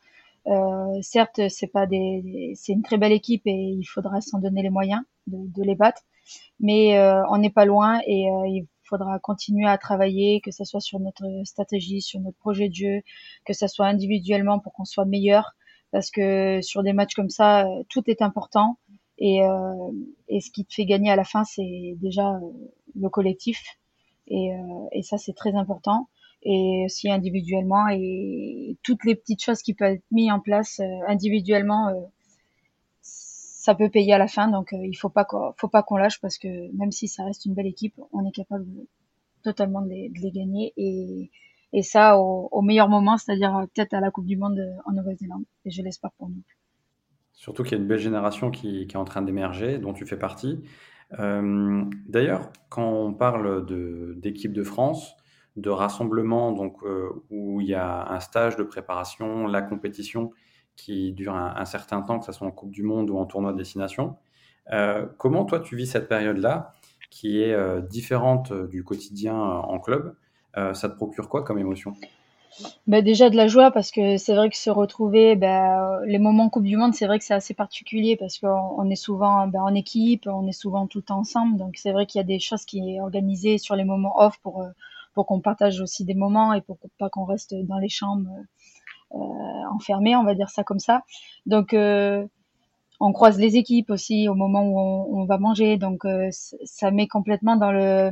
Certes, 1.02 1.42
c'est 1.50 1.68
pas 1.68 1.86
des, 1.86 2.54
c'est 2.56 2.72
une 2.72 2.82
très 2.82 2.98
belle 2.98 3.12
équipe 3.12 3.42
et 3.46 3.52
il 3.52 3.84
faudra 3.84 4.22
s'en 4.22 4.40
donner 4.40 4.64
les 4.64 4.70
moyens 4.70 5.02
de, 5.28 5.62
les 5.62 5.76
battre, 5.76 6.04
mais 6.62 6.98
on 7.30 7.38
n'est 7.38 7.50
pas 7.50 7.66
loin 7.66 8.00
et 8.08 8.30
il 8.46 8.66
faudra 8.88 9.20
continuer 9.20 9.68
à 9.68 9.78
travailler, 9.78 10.42
que 10.42 10.52
ce 10.52 10.64
soit 10.64 10.80
sur 10.80 11.00
notre 11.00 11.26
stratégie, 11.44 12.02
sur 12.02 12.20
notre 12.20 12.38
projet 12.38 12.70
de 12.70 12.76
jeu, 12.76 13.02
que 13.46 13.54
ce 13.54 13.68
soit 13.68 13.88
individuellement 13.88 14.60
pour 14.60 14.74
qu'on 14.74 14.86
soit 14.86 15.06
meilleur, 15.06 15.56
parce 15.92 16.12
que 16.12 16.62
sur 16.62 16.84
des 16.84 16.94
matchs 16.94 17.16
comme 17.16 17.30
ça, 17.30 17.68
euh, 17.68 17.84
tout 17.90 18.04
est 18.08 18.22
important. 18.22 18.78
Et, 19.20 19.44
euh, 19.44 19.92
et 20.28 20.42
ce 20.42 20.52
qui 20.52 20.66
te 20.66 20.74
fait 20.74 20.86
gagner 20.86 21.10
à 21.10 21.16
la 21.16 21.24
fin, 21.24 21.44
c'est 21.44 21.96
déjà 21.98 22.36
euh, 22.36 22.40
le 22.96 23.10
collectif. 23.10 23.64
Et, 24.28 24.54
euh, 24.54 24.88
et 24.92 25.02
ça, 25.02 25.18
c'est 25.18 25.34
très 25.34 25.56
important. 25.56 26.10
Et 26.44 26.84
aussi 26.86 27.10
individuellement, 27.10 27.88
et 27.90 28.78
toutes 28.84 29.04
les 29.06 29.16
petites 29.16 29.42
choses 29.44 29.62
qui 29.62 29.74
peuvent 29.74 29.94
être 29.94 30.04
mises 30.12 30.32
en 30.32 30.40
place 30.40 30.80
euh, 30.80 30.86
individuellement, 31.08 31.90
ça 33.68 33.76
peut 33.76 33.90
payer 33.90 34.14
à 34.14 34.18
la 34.18 34.28
fin. 34.28 34.48
Donc, 34.48 34.72
euh, 34.72 34.78
il 34.86 34.96
faut 34.96 35.10
pas 35.10 35.26
qu'on, 35.26 35.54
faut 35.58 35.70
lâche 35.98 36.22
parce 36.22 36.38
que 36.38 36.48
même 36.78 36.94
si 36.94 37.10
ça 37.10 37.26
reste 37.26 37.46
une 37.46 37.54
belle 37.54 37.68
équipe, 37.68 38.00
on 38.14 38.26
est 38.26 38.32
capable 38.32 38.66
totalement 39.44 39.82
de 39.82 39.90
les, 39.90 40.32
gagner 40.32 40.74
et, 40.78 41.30
ça 41.84 42.18
au, 42.18 42.62
meilleur 42.62 42.88
moment, 42.88 43.18
c'est-à-dire 43.18 43.68
peut-être 43.74 43.94
à 43.94 44.00
la 44.00 44.10
Coupe 44.10 44.26
du 44.26 44.38
Monde 44.38 44.58
en 44.86 44.94
Nouvelle-Zélande. 44.94 45.44
Et 45.66 45.72
je 45.72 45.82
l'espère 45.82 46.12
pour 46.18 46.30
nous. 46.30 46.42
Surtout 47.34 47.64
qu'il 47.64 47.74
y 47.74 47.76
a 47.76 47.82
une 47.82 47.90
belle 47.90 48.00
génération 48.00 48.52
qui, 48.52 48.84
est 48.84 48.96
en 48.96 49.04
train 49.04 49.22
d'émerger, 49.22 49.80
dont 49.80 49.92
tu 49.92 50.06
fais 50.06 50.18
partie. 50.18 50.64
Euh, 51.20 51.84
D'ailleurs, 52.08 52.50
quand 52.70 52.90
on 52.90 53.14
parle 53.14 53.66
d'équipe 54.22 54.54
de, 54.54 54.62
de, 54.62 54.64
France, 54.64 55.14
de 55.58 55.70
rassemblement, 55.70 56.54
donc 56.54 56.78
euh, 56.84 57.10
où 57.30 57.60
il 57.60 57.68
y 57.68 57.76
a 57.76 58.08
un 58.12 58.22
stage 58.22 58.56
de 58.56 58.64
préparation, 58.64 59.46
la 59.46 59.62
compétition 59.62 60.32
qui 60.78 61.12
dure 61.12 61.36
un, 61.36 61.66
certain 61.66 62.02
temps, 62.02 62.20
que 62.20 62.26
ce 62.26 62.32
soit 62.32 62.48
en 62.48 62.52
Coupe 62.52 62.72
du 62.72 62.84
Monde 62.84 63.10
ou 63.10 63.18
en 63.18 63.26
tournoi 63.26 63.52
de 63.52 63.58
destination. 63.58 64.16
comment 65.18 65.44
toi 65.46 65.60
tu 65.60 65.76
vis 65.76 65.88
cette 65.88 66.08
période-là 66.08 66.74
qui 67.10 67.42
est 67.42 67.82
différente 67.90 68.54
du 68.54 68.84
quotidien 68.84 69.36
en 69.36 69.80
club? 69.80 70.16
Ça 70.56 70.90
te 70.90 70.96
procure 70.96 71.30
quoi 71.30 71.44
comme 71.44 71.60
émotion? 71.60 71.94
Bah 72.88 73.02
déjà 73.02 73.30
de 73.30 73.36
la 73.36 73.48
joie 73.48 73.70
parce 73.72 73.92
que 73.92 74.18
c'est 74.18 74.34
vrai 74.34 74.50
que 74.50 74.58
se 74.58 74.70
retrouver, 74.70 75.36
bah, 75.36 76.00
les 76.06 76.18
moments 76.18 76.50
Coupe 76.50 76.64
du 76.64 76.76
Monde, 76.76 76.96
c'est 76.96 77.06
vrai 77.06 77.20
que 77.20 77.26
c'est 77.26 77.34
assez 77.34 77.54
particulier 77.54 78.16
parce 78.16 78.40
qu'on 78.40 78.48
on 78.48 78.90
est 78.90 78.96
souvent 78.96 79.48
bah, 79.48 79.60
en 79.62 79.76
équipe, 79.76 80.28
on 80.28 80.48
est 80.48 80.54
souvent 80.54 80.88
tout 80.88 81.12
ensemble. 81.12 81.58
Donc 81.58 81.78
c'est 81.78 81.92
vrai 81.92 82.06
qu'il 82.06 82.20
y 82.20 82.24
a 82.24 82.28
des 82.28 82.40
choses 82.40 82.66
qui 82.66 82.96
est 82.96 83.02
organisées 83.02 83.58
sur 83.58 83.76
les 83.76 83.84
moments 83.84 84.20
off 84.20 84.40
pour 84.42 84.62
euh, 84.64 84.70
pour 85.14 85.26
qu'on 85.28 85.40
partage 85.40 85.82
aussi 85.82 86.06
des 86.06 86.14
moments 86.14 86.54
et 86.54 86.62
pour 86.62 86.78
pas 87.00 87.10
qu'on 87.10 87.26
reste 87.26 87.56
dans 87.56 87.80
les 87.80 87.90
chambres 87.90 88.30
euh, 89.14 89.18
enfermés, 89.74 90.16
on 90.16 90.24
va 90.24 90.36
dire 90.36 90.50
ça 90.50 90.64
comme 90.64 90.80
ça. 90.80 91.04
Donc 91.46 91.74
euh, 91.74 92.26
on 93.00 93.14
croise 93.14 93.40
les 93.40 93.58
équipes 93.58 93.90
aussi 93.92 94.28
au 94.28 94.36
moment 94.36 94.64
où 94.64 95.20
on, 95.20 95.26
va 95.26 95.38
manger. 95.38 95.78
Donc 95.78 96.06
euh, 96.06 96.30
ça 96.32 96.92
met 96.92 97.08
complètement 97.08 97.56
dans 97.58 97.72
le 97.72 98.12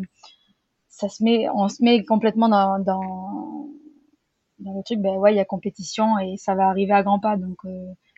ça 0.89 1.09
se 1.09 1.23
met 1.23 1.47
on 1.53 1.67
se 1.69 1.83
met 1.83 2.03
complètement 2.05 2.49
dans, 2.49 2.79
dans 2.79 3.69
dans 4.59 4.73
le 4.77 4.83
truc, 4.83 4.99
ben 4.99 5.15
ouais, 5.17 5.33
il 5.33 5.37
y 5.37 5.39
a 5.39 5.45
compétition 5.45 6.17
et 6.19 6.37
ça 6.37 6.55
va 6.55 6.67
arriver 6.69 6.93
à 6.93 7.03
grands 7.03 7.19
pas. 7.19 7.37
Donc 7.37 7.57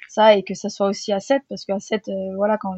ça 0.07 0.35
et 0.35 0.43
que 0.43 0.53
ça 0.53 0.69
soit 0.69 0.87
aussi 0.87 1.11
à 1.13 1.19
7 1.19 1.43
parce 1.49 1.65
qu'à 1.65 1.79
7 1.79 2.07
euh, 2.09 2.35
voilà 2.35 2.57
quand 2.57 2.75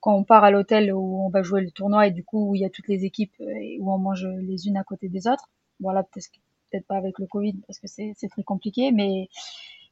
quand 0.00 0.14
on 0.14 0.24
part 0.24 0.44
à 0.44 0.50
l'hôtel 0.50 0.92
où 0.92 1.24
on 1.24 1.30
va 1.30 1.42
jouer 1.42 1.62
le 1.62 1.70
tournoi 1.70 2.06
et 2.06 2.10
du 2.10 2.24
coup 2.24 2.50
où 2.50 2.54
il 2.54 2.60
y 2.60 2.64
a 2.64 2.70
toutes 2.70 2.88
les 2.88 3.04
équipes 3.04 3.34
et 3.40 3.78
où 3.80 3.92
on 3.92 3.98
mange 3.98 4.26
les 4.26 4.68
unes 4.68 4.76
à 4.76 4.84
côté 4.84 5.08
des 5.08 5.26
autres. 5.26 5.48
Voilà, 5.80 6.02
peut-être 6.02 6.30
peut-être 6.70 6.86
pas 6.86 6.96
avec 6.96 7.18
le 7.18 7.26
Covid 7.26 7.56
parce 7.66 7.78
que 7.78 7.86
c'est 7.88 8.28
très 8.30 8.42
compliqué 8.42 8.92
mais 8.92 9.28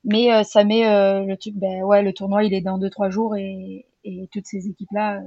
mais 0.04 0.44
ça 0.44 0.64
met 0.64 0.82
le 1.24 1.34
truc 1.36 1.54
ben 1.56 1.82
ouais, 1.82 2.02
le 2.02 2.12
tournoi 2.12 2.44
il 2.44 2.54
est 2.54 2.60
dans 2.60 2.78
deux 2.78 2.90
trois 2.90 3.10
jours 3.10 3.36
et 3.36 3.86
toutes 4.32 4.46
ces 4.46 4.68
équipes 4.68 4.92
là 4.92 5.20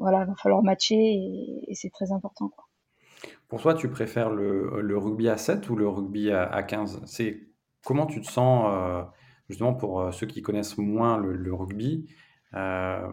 voilà, 0.00 0.24
va 0.24 0.34
falloir 0.34 0.62
matcher 0.62 0.96
et, 0.96 1.74
c'est 1.74 1.90
très 1.90 2.10
important. 2.10 2.50
Pour 3.48 3.60
toi, 3.60 3.74
tu 3.74 3.88
préfères 3.88 4.30
le, 4.30 4.96
rugby 4.96 5.28
à 5.28 5.36
7 5.36 5.68
ou 5.68 5.76
le 5.76 5.86
rugby 5.86 6.32
à, 6.32 6.62
15 6.62 7.02
C'est 7.04 7.48
comment 7.84 8.06
tu 8.06 8.20
te 8.20 8.26
sens 8.26 8.66
euh, 8.72 9.02
justement 9.48 9.74
pour 9.74 10.00
euh, 10.00 10.10
ceux 10.10 10.26
qui 10.26 10.42
connaissent 10.42 10.78
moins 10.78 11.18
le, 11.18 11.54
rugby 11.54 12.06
euh, 12.54 13.06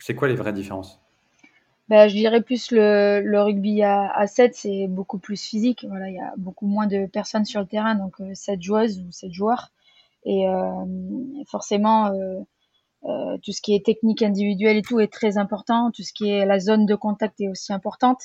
C'est 0.00 0.14
quoi 0.14 0.28
les 0.28 0.34
vraies 0.34 0.52
différences? 0.52 1.00
Ben, 1.88 2.08
je 2.08 2.14
dirais 2.14 2.42
plus 2.42 2.70
le, 2.70 3.40
rugby 3.40 3.82
à, 3.82 4.26
7, 4.26 4.54
c'est 4.54 4.86
beaucoup 4.88 5.18
plus 5.18 5.40
physique. 5.42 5.84
Voilà, 5.88 6.08
il 6.08 6.14
y 6.14 6.20
a 6.20 6.32
beaucoup 6.36 6.66
moins 6.66 6.86
de 6.86 7.06
personnes 7.06 7.44
sur 7.44 7.60
le 7.60 7.66
terrain, 7.66 7.94
donc 7.94 8.14
7 8.34 8.62
joueuses 8.62 9.00
ou 9.00 9.10
7 9.10 9.32
joueurs. 9.32 9.72
Et 10.24 10.46
forcément, 11.46 12.12
euh, 13.04 13.36
tout 13.42 13.52
ce 13.52 13.60
qui 13.60 13.74
est 13.74 13.84
technique 13.84 14.22
individuelle 14.22 14.76
et 14.76 14.82
tout 14.82 15.00
est 15.00 15.12
très 15.12 15.38
important. 15.38 15.90
Tout 15.90 16.02
ce 16.02 16.12
qui 16.12 16.30
est 16.30 16.46
la 16.46 16.60
zone 16.60 16.86
de 16.86 16.94
contact 16.94 17.40
est 17.40 17.48
aussi 17.48 17.72
importante. 17.72 18.22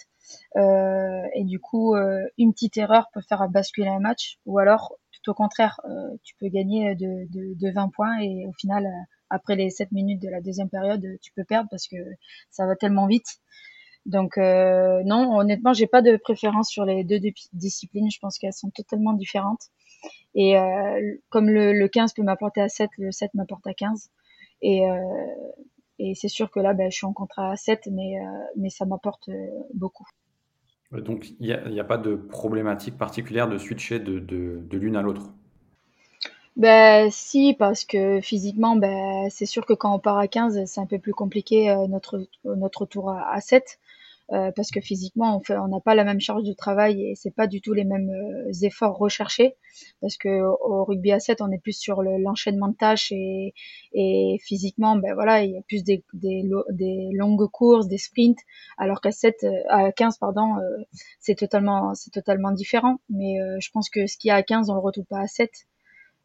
Euh, 0.55 1.23
et 1.33 1.43
du 1.43 1.59
coup, 1.59 1.95
euh, 1.95 2.25
une 2.37 2.53
petite 2.53 2.77
erreur 2.77 3.07
peut 3.13 3.21
faire 3.21 3.47
basculer 3.49 3.87
un 3.87 3.99
match. 3.99 4.37
Ou 4.45 4.59
alors, 4.59 4.95
tout 5.11 5.31
au 5.31 5.33
contraire, 5.33 5.79
euh, 5.85 6.15
tu 6.23 6.35
peux 6.39 6.47
gagner 6.47 6.95
de, 6.95 7.27
de, 7.31 7.53
de, 7.55 7.71
20 7.71 7.89
points 7.89 8.19
et 8.19 8.45
au 8.47 8.53
final, 8.53 8.85
euh, 8.85 8.89
après 9.29 9.55
les 9.55 9.69
7 9.69 9.91
minutes 9.91 10.22
de 10.22 10.29
la 10.29 10.41
deuxième 10.41 10.69
période, 10.69 11.05
tu 11.22 11.31
peux 11.34 11.43
perdre 11.43 11.69
parce 11.69 11.88
que 11.88 11.98
ça 12.50 12.65
va 12.65 12.75
tellement 12.75 13.07
vite. 13.07 13.39
Donc 14.05 14.38
non, 14.38 15.38
honnêtement, 15.38 15.74
j'ai 15.74 15.88
pas 15.88 16.01
de 16.01 16.15
préférence 16.17 16.69
sur 16.69 16.86
les 16.86 17.03
deux 17.03 17.19
disciplines. 17.53 18.10
Je 18.10 18.19
pense 18.19 18.38
qu'elles 18.38 18.53
sont 18.53 18.69
totalement 18.69 19.13
différentes. 19.13 19.63
Et 20.34 20.55
comme 21.29 21.50
le, 21.50 21.74
le 21.74 21.88
15 21.88 22.13
peut 22.13 22.24
m'apporter 22.24 22.62
à 22.62 22.69
7, 22.69 22.89
le 22.98 23.12
7 23.12 23.34
m'apporte 23.34 23.67
à 23.67 23.74
15. 23.74 24.10
Et, 24.62 24.89
euh, 24.89 24.96
et 26.00 26.13
c'est 26.15 26.27
sûr 26.27 26.51
que 26.51 26.60
là, 26.60 26.74
ben, 26.74 26.91
je 26.91 26.98
suis 26.98 27.05
en 27.05 27.13
contrat 27.13 27.51
à 27.51 27.55
7, 27.55 27.89
mais, 27.91 28.19
euh, 28.19 28.69
ça 28.69 28.86
m'apporte 28.86 29.29
euh, 29.29 29.48
beaucoup. 29.74 30.05
Donc, 30.91 31.31
il 31.39 31.48
n'y 31.69 31.79
a, 31.79 31.84
pas 31.84 31.98
de 31.98 32.15
problématique 32.15 32.98
particulière 32.98 33.50
de 33.50 33.57
switcher 33.57 34.00
de 34.00 34.77
l'une 34.77 34.96
à 34.96 35.01
l'autre? 35.01 35.34
Ben 36.57 37.09
si, 37.11 37.53
parce 37.57 37.85
que 37.85 38.19
physiquement, 38.21 38.75
ben 38.75 39.29
c'est 39.29 39.45
sûr 39.45 39.65
que 39.65 39.73
quand 39.73 39.95
on 39.95 39.99
part 39.99 40.17
à 40.17 40.27
15, 40.27 40.65
c'est 40.65 40.81
un 40.81 40.85
peu 40.85 40.99
plus 40.99 41.13
compliqué 41.13 41.73
notre 41.89 42.27
notre 42.45 42.85
tour 42.85 43.11
à, 43.11 43.31
à 43.33 43.41
7. 43.41 43.79
Euh, 44.33 44.51
parce 44.53 44.71
que 44.71 44.81
physiquement 44.81 45.37
on 45.37 45.41
fait 45.41 45.57
on 45.57 45.69
n'a 45.69 45.79
pas 45.79 45.95
la 45.95 46.03
même 46.03 46.19
charge 46.19 46.43
de 46.43 46.51
travail 46.53 47.01
et 47.01 47.15
c'est 47.15 47.31
pas 47.31 47.47
du 47.47 47.61
tout 47.61 47.73
les 47.73 47.85
mêmes 47.85 48.09
euh, 48.09 48.51
efforts 48.63 48.97
recherchés 48.97 49.55
parce 50.01 50.17
que 50.17 50.41
au 50.41 50.83
rugby 50.83 51.13
à 51.13 51.19
7 51.21 51.41
on 51.41 51.49
est 51.51 51.59
plus 51.59 51.77
sur 51.77 52.03
l'enchaînement 52.03 52.67
de 52.67 52.75
tâches 52.75 53.11
et, 53.13 53.53
et 53.93 54.37
physiquement 54.43 54.97
ben 54.97 55.13
voilà 55.13 55.43
il 55.45 55.51
y 55.53 55.57
a 55.57 55.61
plus 55.61 55.83
des, 55.85 56.03
des, 56.13 56.43
des 56.71 57.09
longues 57.13 57.49
courses 57.49 57.87
des 57.87 57.97
sprints 57.97 58.39
alors 58.77 58.99
qu'à 58.99 59.11
7 59.11 59.45
euh, 59.45 59.51
à 59.69 59.91
15 59.93 60.17
pardon 60.17 60.55
c'est 61.21 61.35
totalement 61.35 61.95
c'est 61.95 62.11
totalement 62.11 62.51
différent 62.51 62.99
mais 63.09 63.37
je 63.61 63.71
pense 63.71 63.89
que 63.89 64.07
ce 64.07 64.17
qu'il 64.17 64.27
y 64.27 64.31
a 64.31 64.35
à 64.35 64.43
15 64.43 64.69
on 64.69 64.73
le 64.73 64.81
retrouve 64.81 65.05
pas 65.05 65.21
à 65.21 65.27
7 65.27 65.51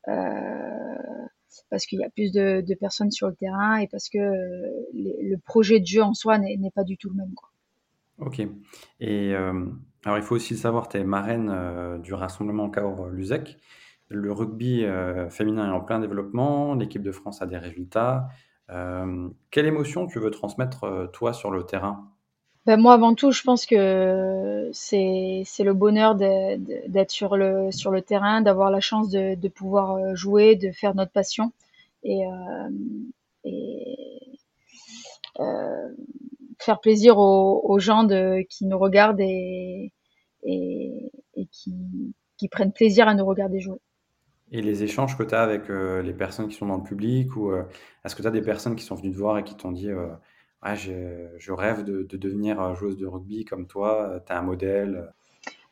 parce 0.04 1.86
qu'il 1.86 2.00
y 2.00 2.04
a 2.04 2.10
plus 2.10 2.32
de, 2.32 2.74
personnes 2.74 3.10
sur 3.10 3.28
le 3.28 3.34
terrain 3.34 3.76
et 3.76 3.88
parce 3.88 4.08
que 4.08 4.18
le 4.18 5.36
projet 5.36 5.80
de 5.80 5.86
jeu 5.86 6.02
en 6.02 6.14
soi 6.14 6.38
n'est 6.38 6.72
pas 6.74 6.84
du 6.84 6.96
tout 6.96 7.08
le 7.10 7.16
même 7.16 7.34
quoi. 7.34 7.50
OK 8.18 8.40
et 9.00 9.34
euh, 9.34 9.66
alors 10.04 10.18
il 10.18 10.22
faut 10.22 10.36
aussi 10.36 10.54
le 10.54 10.58
savoir, 10.58 10.88
tu 10.88 10.96
es 10.96 11.04
marraine, 11.04 11.50
euh, 11.52 11.98
du 11.98 12.14
rassemblement 12.14 12.70
Cahors-Luzec. 12.70 13.56
Le 14.08 14.30
rugby, 14.32 14.84
euh, 14.84 15.30
féminin 15.30 15.68
est 15.68 15.72
en 15.72 15.80
plein 15.80 15.98
développement, 15.98 16.74
l'équipe 16.74 17.02
de 17.02 17.12
France 17.12 17.40
a 17.40 17.46
des 17.46 17.56
résultats. 17.56 18.28
quelle 19.50 19.66
émotion 19.66 20.06
tu 20.06 20.18
veux 20.18 20.30
transmettre, 20.30 21.10
toi, 21.12 21.32
sur 21.32 21.50
le 21.50 21.64
terrain? 21.64 22.11
Ben 22.64 22.76
moi, 22.80 22.94
avant 22.94 23.14
tout, 23.14 23.32
je 23.32 23.42
pense 23.42 23.66
que 23.66 24.70
c'est 24.72 25.44
le 25.58 25.72
bonheur 25.72 26.14
d'être 26.14 27.10
sur 27.10 27.36
le 27.36 27.72
sur 27.72 27.90
le 27.90 28.02
terrain, 28.02 28.40
d'avoir 28.40 28.70
la 28.70 28.80
chance 28.80 29.08
de 29.10 29.34
de 29.34 29.48
pouvoir, 29.48 30.14
jouer, 30.14 30.56
de 30.56 30.70
faire 30.70 30.94
notre 30.94 31.12
passion 31.12 31.52
et 32.04 32.22
et 33.44 34.22
faire 36.58 36.80
plaisir 36.80 37.18
aux, 37.18 37.78
gens 37.78 38.06
qui 38.48 38.66
nous 38.66 38.78
regardent 38.78 39.20
et, 39.20 39.92
et, 40.44 41.10
qui, 41.50 41.74
qui, 42.36 42.48
prennent 42.48 42.72
plaisir 42.72 43.08
à 43.08 43.14
nous 43.14 43.24
regarder 43.24 43.60
jouer. 43.60 43.78
Et 44.50 44.60
les 44.60 44.82
échanges 44.82 45.16
que 45.16 45.22
tu 45.22 45.34
as 45.34 45.42
avec 45.42 45.70
euh, 45.70 46.02
les 46.02 46.12
personnes 46.12 46.48
qui 46.48 46.56
sont 46.56 46.66
dans 46.66 46.76
le 46.76 46.82
public, 46.82 47.34
ou 47.36 47.50
euh, 47.50 47.64
est-ce 48.04 48.14
que 48.14 48.22
tu 48.22 48.28
as 48.28 48.32
des 48.32 48.42
personnes 48.42 48.76
qui 48.76 48.84
sont 48.84 48.94
venues 48.94 49.12
te 49.12 49.16
voir 49.16 49.38
et 49.38 49.44
qui 49.44 49.56
t'ont 49.56 49.72
dit 49.72 49.90
euh, 49.90 50.08
ah, 50.62 50.74
je, 50.74 51.52
rêve 51.52 51.84
de, 51.84 52.02
de, 52.02 52.16
devenir 52.16 52.74
joueuse 52.74 52.96
de 52.96 53.06
rugby 53.06 53.44
comme 53.44 53.66
toi, 53.66 54.20
tu 54.26 54.32
as 54.32 54.38
un 54.38 54.42
modèle 54.42 55.12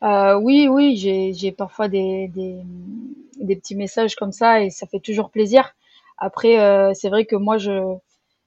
Oui, 0.03 0.69
oui, 0.69 0.97
j'ai 0.97 1.53
parfois 1.53 1.89
des, 1.89 2.29
des, 2.29 2.61
des, 3.41 3.57
petits 3.57 3.77
messages 3.77 4.17
comme 4.17 4.33
ça 4.33 4.63
et 4.63 4.71
ça 4.71 4.87
fait 4.87 5.01
toujours 5.01 5.31
plaisir. 5.31 5.75
Après, 6.19 6.93
c'est 6.95 7.09
vrai 7.09 7.25
que 7.25 7.37
moi, 7.37 7.57
je 7.57 7.97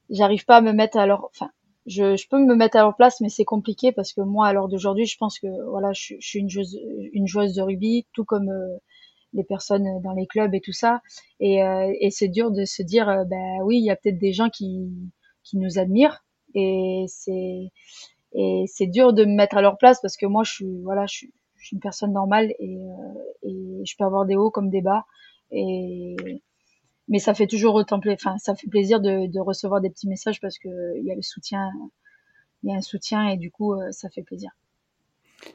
j'arrive 0.09 0.45
pas 0.45 0.57
à 0.57 0.61
me 0.61 0.71
mettre 0.71 0.97
à 0.97 1.05
leur... 1.05 1.25
Enfin, 1.25 1.49
je, 1.85 2.15
je, 2.15 2.27
peux 2.29 2.39
me 2.39 2.55
mettre 2.55 2.77
à 2.77 2.81
leur 2.81 2.95
place, 2.95 3.19
mais 3.19 3.29
c'est 3.29 3.45
compliqué 3.45 3.91
parce 3.91 4.13
que 4.13 4.21
moi, 4.21 4.47
à 4.47 4.53
l'heure 4.53 4.69
d'aujourd'hui, 4.69 5.05
je 5.05 5.17
pense 5.17 5.39
que 5.39 5.47
voilà, 5.69 5.91
je, 5.93 6.15
je, 6.19 6.27
suis 6.27 6.39
une 6.39 6.49
joueuse, 6.49 6.79
une 7.11 7.27
joueuse 7.27 7.55
de 7.55 7.61
rugby, 7.61 8.05
tout 8.13 8.23
comme 8.23 8.49
euh, 8.49 8.77
les 9.33 9.43
personnes 9.43 10.01
dans 10.01 10.13
les 10.13 10.27
clubs 10.27 10.53
et 10.53 10.61
tout 10.61 10.71
ça. 10.71 11.01
Et, 11.39 11.63
euh, 11.63 11.93
et 11.99 12.09
c'est 12.09 12.29
dur 12.29 12.51
de 12.51 12.63
se 12.63 12.83
dire, 12.83 13.09
euh, 13.09 13.25
ben 13.25 13.59
oui, 13.63 13.79
il 13.79 13.85
y 13.85 13.91
a 13.91 13.95
peut-être 13.95 14.19
des 14.19 14.31
gens 14.31 14.49
qui, 14.49 14.89
qui 15.43 15.57
nous 15.57 15.77
admirent, 15.77 16.22
et 16.53 17.05
c'est 17.07 17.71
et 18.35 18.65
c'est 18.67 18.87
dur 18.87 19.13
de 19.13 19.25
me 19.25 19.35
mettre 19.35 19.57
à 19.57 19.61
leur 19.61 19.77
place 19.77 20.01
parce 20.01 20.17
que 20.17 20.25
moi, 20.25 20.43
je 20.43 20.51
suis 20.51 20.81
voilà, 20.83 21.05
je 21.05 21.13
suis, 21.13 21.33
je 21.57 21.67
suis 21.67 21.75
une 21.75 21.81
personne 21.81 22.13
normale 22.13 22.51
et, 22.59 22.77
et 23.43 23.83
je 23.85 23.95
peux 23.97 24.05
avoir 24.05 24.25
des 24.25 24.35
hauts 24.35 24.51
comme 24.51 24.69
des 24.69 24.81
bas. 24.81 25.05
Et 25.51 26.15
mais 27.07 27.19
ça 27.19 27.33
fait 27.33 27.47
toujours 27.47 27.75
autant 27.75 27.99
enfin 28.07 28.37
ça 28.37 28.55
fait 28.55 28.67
plaisir 28.67 29.01
de, 29.01 29.27
de, 29.27 29.39
recevoir 29.39 29.81
des 29.81 29.89
petits 29.89 30.07
messages 30.07 30.39
parce 30.39 30.57
que 30.57 30.97
il 30.97 31.05
y 31.05 31.11
a 31.11 31.15
le 31.15 31.21
soutien 31.21 31.69
il 32.63 32.69
y 32.69 32.73
a 32.73 32.77
un 32.77 32.81
soutien 32.81 33.27
et 33.27 33.37
du 33.37 33.51
coup 33.51 33.73
euh, 33.73 33.91
ça 33.91 34.09
fait 34.09 34.23
plaisir. 34.23 34.51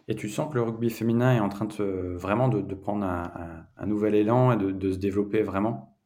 Et 0.07 0.15
tu 0.15 0.29
sens 0.29 0.51
que 0.51 0.55
le 0.55 0.63
rugby 0.63 0.91
féminin 0.91 1.35
est 1.35 1.41
en 1.41 1.49
train 1.49 1.65
de 1.65 2.15
vraiment 2.17 2.49
de, 2.49 2.61
de 2.61 2.75
prendre 2.75 3.07
un, 3.07 3.67
un, 3.79 3.87
nouvel 3.87 4.15
élan 4.15 4.53
et 4.53 4.57
de, 4.59 4.71
de, 4.71 4.93
se 4.93 4.99
développer 4.99 5.43
vraiment? 5.43 5.97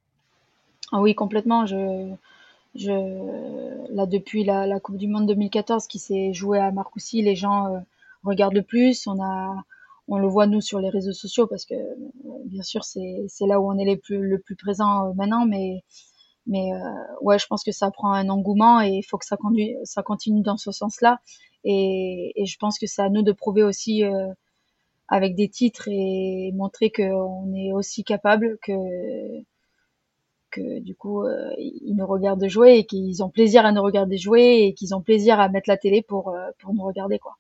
Ah 0.93 1.01
oui 1.01 1.17
complètement. 1.17 1.67
Je 1.67 2.15
je 2.75 2.93
là 3.93 4.07
depuis 4.07 4.45
la, 4.45 4.67
la 4.67 4.81
coupe 4.81 4.97
du 4.97 5.09
monde 5.09 5.26
2014 5.26 5.87
qui 5.87 5.99
s'est 5.99 6.33
jouée 6.33 6.59
à 6.59 6.71
Marcoussis 6.73 7.23
les 7.23 7.37
gens 7.37 7.67
euh, 7.75 7.79
regardent 8.25 8.55
le 8.55 8.62
plus. 8.62 9.07
On 9.07 9.23
a 9.23 9.64
on 10.09 10.19
le 10.19 10.26
voit 10.26 10.47
nous 10.47 10.61
sur 10.61 10.81
les 10.81 10.88
réseaux 10.88 11.12
sociaux 11.12 11.47
parce 11.47 11.64
que 11.64 11.75
bien 12.47 12.62
sûr 12.62 12.85
c'est 12.85 13.25
c'est 13.29 13.47
là 13.47 13.61
où 13.61 13.71
on 13.71 13.79
est 13.79 13.85
les 13.85 13.97
plus 13.97 14.26
le 14.26 14.38
plus 14.38 14.57
présent 14.57 15.09
euh, 15.11 15.12
maintenant. 15.14 15.47
Mais 15.47 15.83
mais 16.47 16.73
euh, 16.73 16.79
ouais 17.23 17.38
je 17.38 17.47
pense 17.47 17.64
que 17.64 17.73
ça 17.73 17.91
prend 17.91 18.12
un 18.12 18.29
engouement 18.29 18.81
et 18.83 18.91
il 18.91 19.02
faut 19.02 19.19
que 19.19 19.26
ça 19.26 19.37
conduit 19.37 19.76
ça 19.85 20.02
continue 20.02 20.43
dans 20.43 20.57
ce 20.57 20.73
sens-là. 20.73 21.21
Et, 21.64 22.33
et 22.37 22.47
je 22.47 22.57
pense 22.59 22.79
que 22.79 22.87
c'est 22.87 23.02
à 23.02 23.09
nous 23.11 23.23
de 23.23 23.33
prouver 23.33 23.62
aussi 23.62 24.05
euh, 24.05 24.33
avec 25.09 25.35
des 25.37 25.49
titres 25.49 25.88
et 25.88 26.52
montrer 26.55 26.91
qu'on 26.91 27.52
est 27.55 27.73
aussi 27.73 28.05
capable 28.05 28.59
que 28.62 28.73
que 30.52 30.78
du 30.80 30.94
coup 30.94 31.25
ils 31.59 31.94
nous 31.97 32.06
regardent 32.06 32.47
jouer 32.47 32.76
et 32.78 32.85
qu'ils 32.87 33.25
ont 33.25 33.30
plaisir 33.30 33.66
à 33.66 33.73
nous 33.73 33.82
regarder 33.82 34.18
jouer 34.18 34.66
et 34.66 34.75
qu'ils 34.75 34.94
ont 34.94 35.00
plaisir 35.00 35.40
à 35.40 35.49
mettre 35.49 35.68
la 35.68 35.76
télé 35.76 36.02
pour 36.02 36.35
pour 36.61 36.75
nous 36.75 36.85
regarder 36.85 37.18
quoi. 37.18 37.38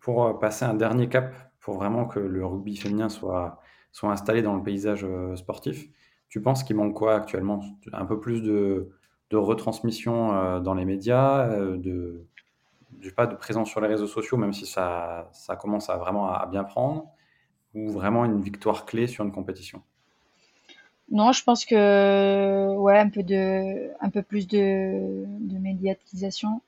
Pour 0.00 0.38
passer 0.38 0.64
un 0.64 0.74
dernier 0.74 1.08
cap, 1.08 1.34
pour 1.60 1.74
vraiment 1.74 2.06
que 2.06 2.20
le 2.20 2.44
rugby 2.46 2.76
féminin 2.76 3.08
soit 3.08 3.58
soit 3.92 4.10
installé 4.10 4.42
dans 4.42 4.56
le 4.56 4.62
paysage 4.62 5.06
sportif, 5.36 5.88
tu 6.28 6.40
penses 6.40 6.64
qu'il 6.64 6.76
manque 6.76 6.94
quoi 6.94 7.14
actuellement? 7.14 7.60
Un 7.92 8.06
peu 8.06 8.20
plus 8.20 8.42
de 8.42 8.90
de 9.30 9.36
retransmission 9.36 10.60
dans 10.60 10.74
les 10.74 10.84
médias, 10.84 11.48
de 11.76 12.26
pas 13.16 13.26
de 13.26 13.34
présence 13.34 13.68
sur 13.68 13.80
les 13.80 13.88
réseaux 13.88 14.06
sociaux, 14.06 14.36
même 14.36 14.52
si 14.52 14.66
ça, 14.66 15.28
ça 15.32 15.56
commence 15.56 15.90
à 15.90 15.96
vraiment 15.96 16.32
à 16.32 16.46
bien 16.46 16.64
prendre, 16.64 17.06
ou 17.74 17.90
vraiment 17.90 18.24
une 18.24 18.40
victoire 18.40 18.86
clé 18.86 19.06
sur 19.06 19.24
une 19.24 19.32
compétition? 19.32 19.82
Non, 21.10 21.32
je 21.32 21.44
pense 21.44 21.64
que 21.64 22.74
ouais, 22.76 22.98
un 22.98 23.10
peu 23.10 23.22
de, 23.22 23.90
un 24.00 24.10
peu 24.10 24.22
plus 24.22 24.46
de, 24.46 25.24
de 25.40 25.58
médiatisation. 25.58 26.62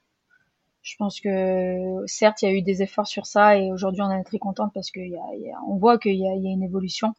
Je 0.82 0.96
pense 0.96 1.20
que 1.20 2.04
certes, 2.06 2.42
il 2.42 2.46
y 2.46 2.48
a 2.48 2.54
eu 2.54 2.62
des 2.62 2.82
efforts 2.82 3.06
sur 3.06 3.24
ça 3.26 3.56
et 3.58 3.72
aujourd'hui, 3.72 4.02
on 4.02 4.10
est 4.10 4.24
très 4.24 4.38
contente 4.38 4.72
parce 4.74 4.90
qu'on 4.90 5.76
voit 5.78 5.98
qu'il 5.98 6.16
y, 6.16 6.26
a, 6.28 6.34
une 6.34 6.62
évolution. 6.62 7.14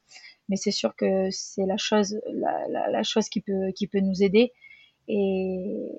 Mais 0.50 0.56
c'est 0.56 0.72
sûr 0.72 0.96
que 0.96 1.30
c'est 1.32 1.66
la 1.66 1.78
chose, 1.78 2.20
la, 2.32 2.90
la, 2.90 3.04
chose 3.04 3.28
qui 3.30 3.42
peut, 3.42 3.72
qui 3.76 3.88
peut 3.88 4.02
nous 4.02 4.22
aider. 4.22 4.52
Et, 5.08 5.90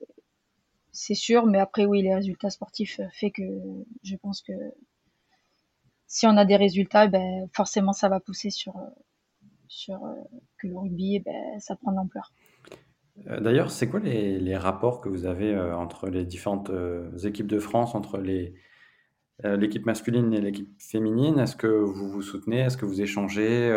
c'est 0.97 1.15
sûr, 1.15 1.47
mais 1.47 1.59
après 1.59 1.85
oui, 1.85 2.03
les 2.03 2.15
résultats 2.15 2.51
sportifs 2.51 3.01
fait 3.13 3.31
que 3.31 3.43
je 4.03 4.17
pense 4.17 4.41
que 4.41 4.53
si 6.07 6.27
on 6.27 6.37
a 6.39 6.45
des 6.47 6.57
résultats, 6.57 7.07
ben 7.07 7.49
forcément 7.53 7.93
ça 7.93 8.09
va 8.09 8.19
pousser 8.19 8.51
sur 8.51 8.75
sur 9.69 10.05
euh, 10.05 10.15
que 10.59 10.67
le 10.67 10.77
rugby, 10.77 11.21
ben, 11.21 11.59
ça 11.59 11.77
prend 11.77 11.93
de 11.93 11.97
l'ampleur. 11.97 12.33
D'ailleurs, 13.41 13.71
c'est 13.71 13.89
quoi 13.89 13.99
les, 14.01 14.57
rapports 14.59 15.01
que 15.01 15.09
vous 15.09 15.25
avez 15.25 15.59
entre 15.59 16.11
les 16.11 16.27
différentes 16.27 16.71
équipes 17.25 17.47
de 17.47 17.59
France, 17.59 17.95
entre 17.95 18.19
les 18.19 18.53
l'équipe 19.43 19.87
masculine 19.87 20.35
et 20.35 20.41
l'équipe 20.43 20.69
féminine? 20.79 21.39
Est-ce 21.39 21.57
que 21.57 21.67
vous 21.67 22.11
vous 22.11 22.21
soutenez? 22.21 22.59
Est-ce 22.59 22.77
que 22.77 22.85
vous 22.85 23.01
échangez 23.01 23.71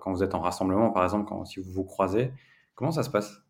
quand 0.00 0.12
vous 0.12 0.24
êtes 0.24 0.34
en 0.34 0.40
rassemblement, 0.40 0.90
par 0.90 1.04
exemple, 1.04 1.28
quand 1.28 1.44
si 1.44 1.60
vous 1.60 1.70
vous 1.70 1.84
croisez? 1.84 2.32
Comment 2.74 2.90
ça 2.90 3.04
se 3.04 3.10
passe? 3.10 3.40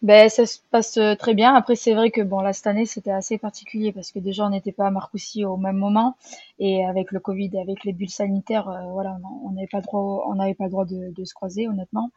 Ben, 0.00 0.28
ça 0.28 0.46
se 0.46 0.58
passe 0.70 0.96
euh, 0.96 1.16
très 1.16 1.34
bien. 1.34 1.54
Après, 1.54 1.74
c'est 1.74 1.92
vrai 1.94 2.10
que 2.10 2.20
bon, 2.20 2.40
là, 2.40 2.52
cette 2.52 2.68
année, 2.68 2.86
c'était 2.86 3.10
assez 3.10 3.36
particulier 3.36 3.92
parce 3.92 4.12
que 4.12 4.20
déjà, 4.20 4.46
on 4.46 4.50
n'était 4.50 4.70
pas 4.70 4.86
à 4.86 4.90
Marcoussis 4.92 5.44
au 5.44 5.56
même 5.56 5.76
moment 5.76 6.16
et 6.60 6.84
avec 6.84 7.10
le 7.10 7.18
Covid 7.18 7.50
et 7.54 7.60
avec 7.60 7.82
les 7.84 7.92
bulles 7.92 8.08
sanitaires, 8.08 8.68
euh, 8.68 8.82
voilà, 8.92 9.18
on 9.44 9.50
n'avait 9.50 9.66
pas 9.66 9.78
le 9.78 9.82
droit, 9.82 10.24
on 10.28 10.36
n'avait 10.36 10.54
pas 10.54 10.64
le 10.64 10.70
droit 10.70 10.84
de, 10.84 11.12
de, 11.12 11.24
se 11.24 11.34
croiser, 11.34 11.66
honnêtement. 11.68 12.10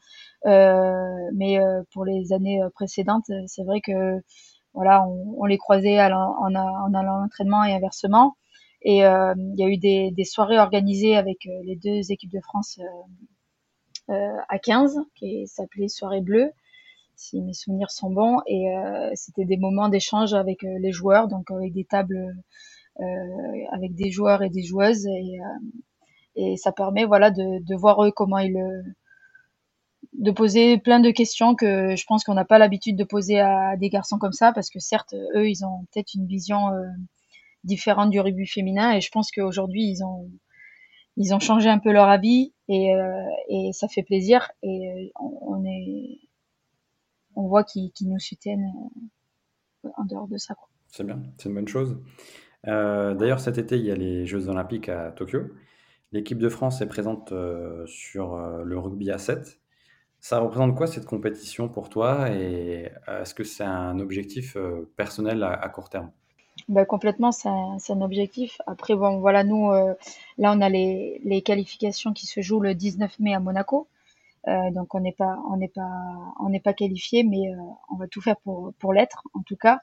Euh, 0.45 1.29
mais 1.33 1.59
euh, 1.59 1.81
pour 1.91 2.05
les 2.05 2.33
années 2.33 2.61
précédentes, 2.75 3.31
c'est 3.47 3.63
vrai 3.63 3.81
que 3.81 4.21
voilà, 4.75 5.03
on, 5.07 5.35
on 5.39 5.45
les 5.45 5.57
croisait 5.57 5.99
en, 6.01 6.11
en, 6.11 6.55
en 6.55 6.93
allant 6.93 7.17
à 7.17 7.21
l'entraînement 7.21 7.63
et 7.63 7.73
inversement. 7.73 8.35
Et 8.83 8.97
il 8.97 9.55
y 9.57 9.63
a 9.63 9.67
eu 9.67 9.77
des, 9.77 10.11
des, 10.11 10.23
soirées 10.23 10.59
organisées 10.59 11.15
avec 11.15 11.47
les 11.63 11.75
deux 11.75 12.11
équipes 12.11 12.31
de 12.31 12.39
France 12.41 12.79
à 14.07 14.59
15, 14.59 14.99
qui 15.15 15.45
s'appelait 15.47 15.87
Soirée 15.87 16.21
Bleue 16.21 16.51
si 17.15 17.41
mes 17.41 17.53
souvenirs 17.53 17.91
sont 17.91 18.09
bons. 18.11 18.39
Et 18.47 18.75
euh, 18.75 19.11
c'était 19.15 19.45
des 19.45 19.57
moments 19.57 19.89
d'échange 19.89 20.33
avec 20.33 20.63
euh, 20.63 20.77
les 20.79 20.91
joueurs, 20.91 21.27
donc 21.27 21.51
avec 21.51 21.73
des 21.73 21.85
tables 21.85 22.35
euh, 22.99 23.03
avec 23.71 23.95
des 23.95 24.11
joueurs 24.11 24.43
et 24.43 24.49
des 24.49 24.63
joueuses. 24.63 25.07
Et, 25.07 25.39
ça 26.57 26.71
permet 26.71 27.05
voilà 27.05 27.29
de, 27.29 27.63
de 27.63 27.75
voir 27.75 28.03
eux 28.05 28.11
comment 28.11 28.39
ils 28.39 28.57
de 30.13 30.31
poser 30.31 30.77
plein 30.77 30.99
de 30.99 31.11
questions 31.11 31.55
que 31.55 31.95
je 31.95 32.05
pense 32.05 32.23
qu'on 32.23 32.33
n'a 32.33 32.45
pas 32.45 32.57
l'habitude 32.57 32.95
de 32.95 33.03
poser 33.03 33.39
à 33.39 33.75
des 33.77 33.89
garçons 33.89 34.17
comme 34.17 34.31
ça 34.31 34.51
parce 34.53 34.69
que 34.69 34.79
certes 34.79 35.13
eux 35.35 35.49
ils 35.49 35.65
ont 35.65 35.85
peut-être 35.91 36.13
une 36.15 36.25
vision 36.25 36.69
différente 37.65 38.11
du 38.11 38.19
rugby 38.19 38.47
féminin 38.47 38.93
et 38.93 39.01
je 39.01 39.11
pense 39.11 39.29
qu'aujourd'hui 39.31 39.83
ils 39.83 40.03
ont 40.03 40.29
ils 41.17 41.33
ont 41.33 41.39
changé 41.39 41.69
un 41.69 41.79
peu 41.79 41.91
leur 41.91 42.07
avis 42.09 42.53
et, 42.69 42.93
et 43.49 43.71
ça 43.73 43.87
fait 43.87 44.03
plaisir 44.03 44.51
et 44.63 45.11
on 45.19 45.63
est 45.65 46.17
on 47.41 47.47
voit 47.47 47.63
qu'ils 47.63 47.91
nous 48.01 48.19
soutiennent 48.19 48.71
euh, 49.85 49.89
en 49.97 50.05
dehors 50.05 50.27
de 50.27 50.37
ça. 50.37 50.55
C'est 50.87 51.03
bien, 51.03 51.21
c'est 51.37 51.49
une 51.49 51.55
bonne 51.55 51.67
chose. 51.67 51.97
Euh, 52.67 53.15
d'ailleurs, 53.15 53.39
cet 53.39 53.57
été, 53.57 53.77
il 53.77 53.85
y 53.85 53.91
a 53.91 53.95
les 53.95 54.25
Jeux 54.25 54.47
Olympiques 54.47 54.89
à 54.89 55.11
Tokyo. 55.11 55.41
L'équipe 56.11 56.37
de 56.37 56.49
France 56.49 56.81
est 56.81 56.87
présente 56.87 57.31
euh, 57.31 57.85
sur 57.87 58.37
le 58.37 58.77
rugby 58.77 59.11
à 59.11 59.17
7. 59.17 59.59
Ça 60.19 60.39
représente 60.39 60.75
quoi 60.75 60.85
cette 60.85 61.05
compétition 61.05 61.67
pour 61.67 61.89
toi? 61.89 62.29
Et 62.29 62.91
est-ce 63.07 63.33
que 63.33 63.43
c'est 63.43 63.63
un 63.63 63.99
objectif 63.99 64.55
personnel 64.95 65.41
à, 65.41 65.67
court 65.69 65.89
terme? 65.89 66.11
Bah, 66.67 66.85
complètement, 66.85 67.31
c'est 67.31 67.49
un, 67.49 68.01
objectif. 68.01 68.61
Après, 68.67 68.93
bon, 68.93 69.19
voilà, 69.19 69.43
nous, 69.43 69.71
là, 69.71 70.53
on 70.53 70.61
a 70.61 70.69
les, 70.69 71.19
les, 71.23 71.41
qualifications 71.41 72.13
qui 72.13 72.27
se 72.27 72.41
jouent 72.41 72.59
le 72.59 72.75
19 72.75 73.17
mai 73.19 73.33
à 73.33 73.39
Monaco. 73.39 73.87
Euh, 74.47 74.71
donc 74.71 74.95
on 74.95 74.99
n'est 74.99 75.11
pas 75.13 75.37
on 75.51 75.57
n'est 75.57 75.67
pas 75.67 75.89
on 76.39 76.49
n'est 76.49 76.59
pas 76.59 76.73
qualifié, 76.73 77.23
mais 77.23 77.53
euh, 77.53 77.57
on 77.91 77.95
va 77.97 78.07
tout 78.07 78.21
faire 78.21 78.37
pour 78.37 78.73
pour 78.79 78.93
l'être 78.93 79.23
en 79.33 79.43
tout 79.43 79.55
cas. 79.55 79.79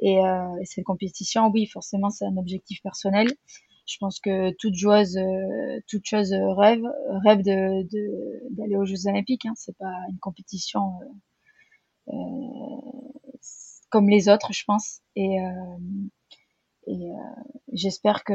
Et, 0.00 0.18
euh, 0.18 0.48
cette 0.64 0.84
compétition, 0.84 1.48
oui, 1.48 1.66
forcément, 1.66 2.10
c'est 2.10 2.26
un 2.26 2.36
objectif 2.36 2.82
personnel. 2.82 3.28
Je 3.86 3.96
pense 3.98 4.20
que 4.20 4.52
toute 4.58 4.74
joueuse, 4.74 5.18
toute 5.88 6.04
chose 6.06 6.32
rêve 6.32 6.82
rêve 7.24 7.42
de 7.42 7.82
d'aller 8.50 8.76
aux 8.76 8.84
Jeux 8.84 9.06
Olympiques. 9.08 9.46
Hein. 9.46 9.54
C'est 9.56 9.76
pas 9.76 9.92
une 10.10 10.18
compétition 10.18 10.92
comme 13.90 14.08
les 14.08 14.28
autres, 14.28 14.52
je 14.52 14.64
pense. 14.64 15.00
Et 15.16 15.36
et 16.86 17.10
j'espère 17.72 18.24
que 18.24 18.34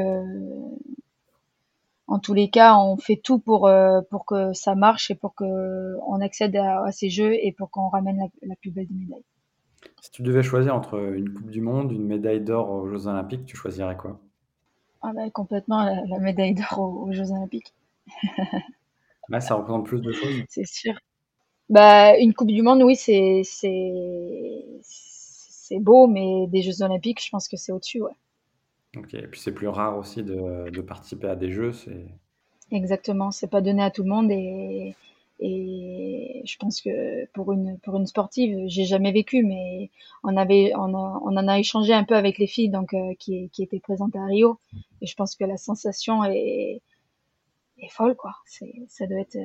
en 2.08 2.18
tous 2.18 2.32
les 2.32 2.48
cas, 2.48 2.76
on 2.76 2.96
fait 2.96 3.20
tout 3.22 3.38
pour 3.38 3.66
euh, 3.66 4.00
pour 4.10 4.24
que 4.24 4.54
ça 4.54 4.74
marche 4.74 5.10
et 5.10 5.14
pour 5.14 5.34
que 5.34 5.96
on 6.06 6.20
accède 6.22 6.56
à, 6.56 6.90
ces 6.90 7.10
jeux 7.10 7.34
et 7.34 7.52
pour 7.52 7.70
qu'on 7.70 7.88
ramène 7.88 8.30
la, 8.42 8.56
plus 8.56 8.70
belle 8.70 8.86
des 8.88 8.94
médailles. 8.94 9.24
Si 10.00 10.10
tu 10.10 10.22
devais 10.22 10.42
choisir 10.42 10.74
entre 10.74 10.98
une 11.14 11.32
Coupe 11.32 11.50
du 11.50 11.60
Monde, 11.60 11.92
une 11.92 12.06
médaille 12.06 12.40
d'or 12.40 12.70
aux 12.70 12.88
Jeux 12.88 13.06
Olympiques, 13.06 13.44
tu 13.44 13.56
choisirais 13.56 13.96
quoi? 13.96 14.18
Ah 15.02 15.12
bah, 15.14 15.28
complètement 15.30 15.84
la, 15.84 16.18
médaille 16.18 16.54
d'or 16.54 16.80
aux, 16.80 17.12
Jeux 17.12 17.30
Olympiques. 17.30 17.74
Là, 19.28 19.40
ça 19.40 19.54
représente 19.54 19.84
plus 19.84 20.00
de 20.00 20.10
choses. 20.10 20.42
C'est 20.48 20.66
sûr. 20.66 20.94
Bah, 21.68 22.16
une 22.18 22.32
Coupe 22.32 22.48
du 22.48 22.62
Monde, 22.62 22.82
oui, 22.82 22.96
c'est 22.96 23.42
beau, 25.78 26.06
mais 26.06 26.46
des 26.46 26.62
Jeux 26.62 26.82
Olympiques, 26.82 27.22
je 27.22 27.28
pense 27.28 27.48
que 27.48 27.58
c'est 27.58 27.70
au-dessus, 27.70 28.00
ouais. 28.00 28.16
OK 28.98 29.14
et 29.14 29.26
puis 29.26 29.40
c'est 29.40 29.52
plus 29.52 29.68
rare 29.68 29.98
aussi 29.98 30.22
de 30.22 30.70
de 30.70 30.80
participer 30.80 31.28
à 31.28 31.36
des 31.36 31.50
jeux, 31.50 31.72
c'est 31.72 32.06
Exactement, 32.70 33.30
c'est 33.30 33.48
pas 33.48 33.62
donné 33.62 33.82
à 33.82 33.90
tout 33.90 34.02
le 34.02 34.10
monde 34.10 34.30
et 34.30 34.94
et 35.40 36.42
je 36.44 36.56
pense 36.58 36.80
que 36.80 37.26
pour 37.26 37.52
une 37.52 37.78
pour 37.78 37.96
une 37.96 38.06
sportive, 38.06 38.58
j'ai 38.66 38.84
jamais 38.84 39.12
vécu, 39.12 39.44
mais 39.44 39.90
on 40.24 40.36
avait 40.36 40.72
on 40.74 40.92
on 40.94 41.36
en 41.36 41.48
a 41.48 41.58
échangé 41.58 41.92
un 41.94 42.04
peu 42.04 42.16
avec 42.16 42.38
les 42.38 42.48
filles 42.48 42.70
donc 42.70 42.92
euh, 42.92 43.14
qui 43.18 43.48
qui 43.50 43.62
étaient 43.62 43.80
présentes 43.80 44.16
à 44.16 44.24
Rio 44.24 44.58
et 45.00 45.06
je 45.06 45.14
pense 45.14 45.36
que 45.36 45.44
la 45.44 45.56
sensation 45.56 46.24
est 46.24 46.82
est 47.78 47.88
folle 47.90 48.16
quoi. 48.16 48.34
C'est 48.46 48.74
ça 48.88 49.06
doit 49.06 49.20
être 49.20 49.38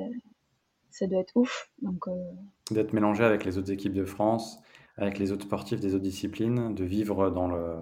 ça 0.90 1.06
doit 1.06 1.20
être 1.20 1.36
ouf 1.36 1.70
donc 1.80 2.08
euh 2.08 2.32
D'être 2.70 2.92
mélangé 2.92 3.24
avec 3.24 3.44
les 3.44 3.58
autres 3.58 3.70
équipes 3.70 3.92
de 3.94 4.04
France, 4.04 4.58
avec 4.96 5.18
les 5.18 5.32
autres 5.32 5.44
sportifs 5.44 5.80
des 5.80 5.94
autres 5.94 6.04
disciplines, 6.04 6.74
de 6.74 6.84
vivre 6.84 7.30
dans 7.30 7.46
le 7.46 7.76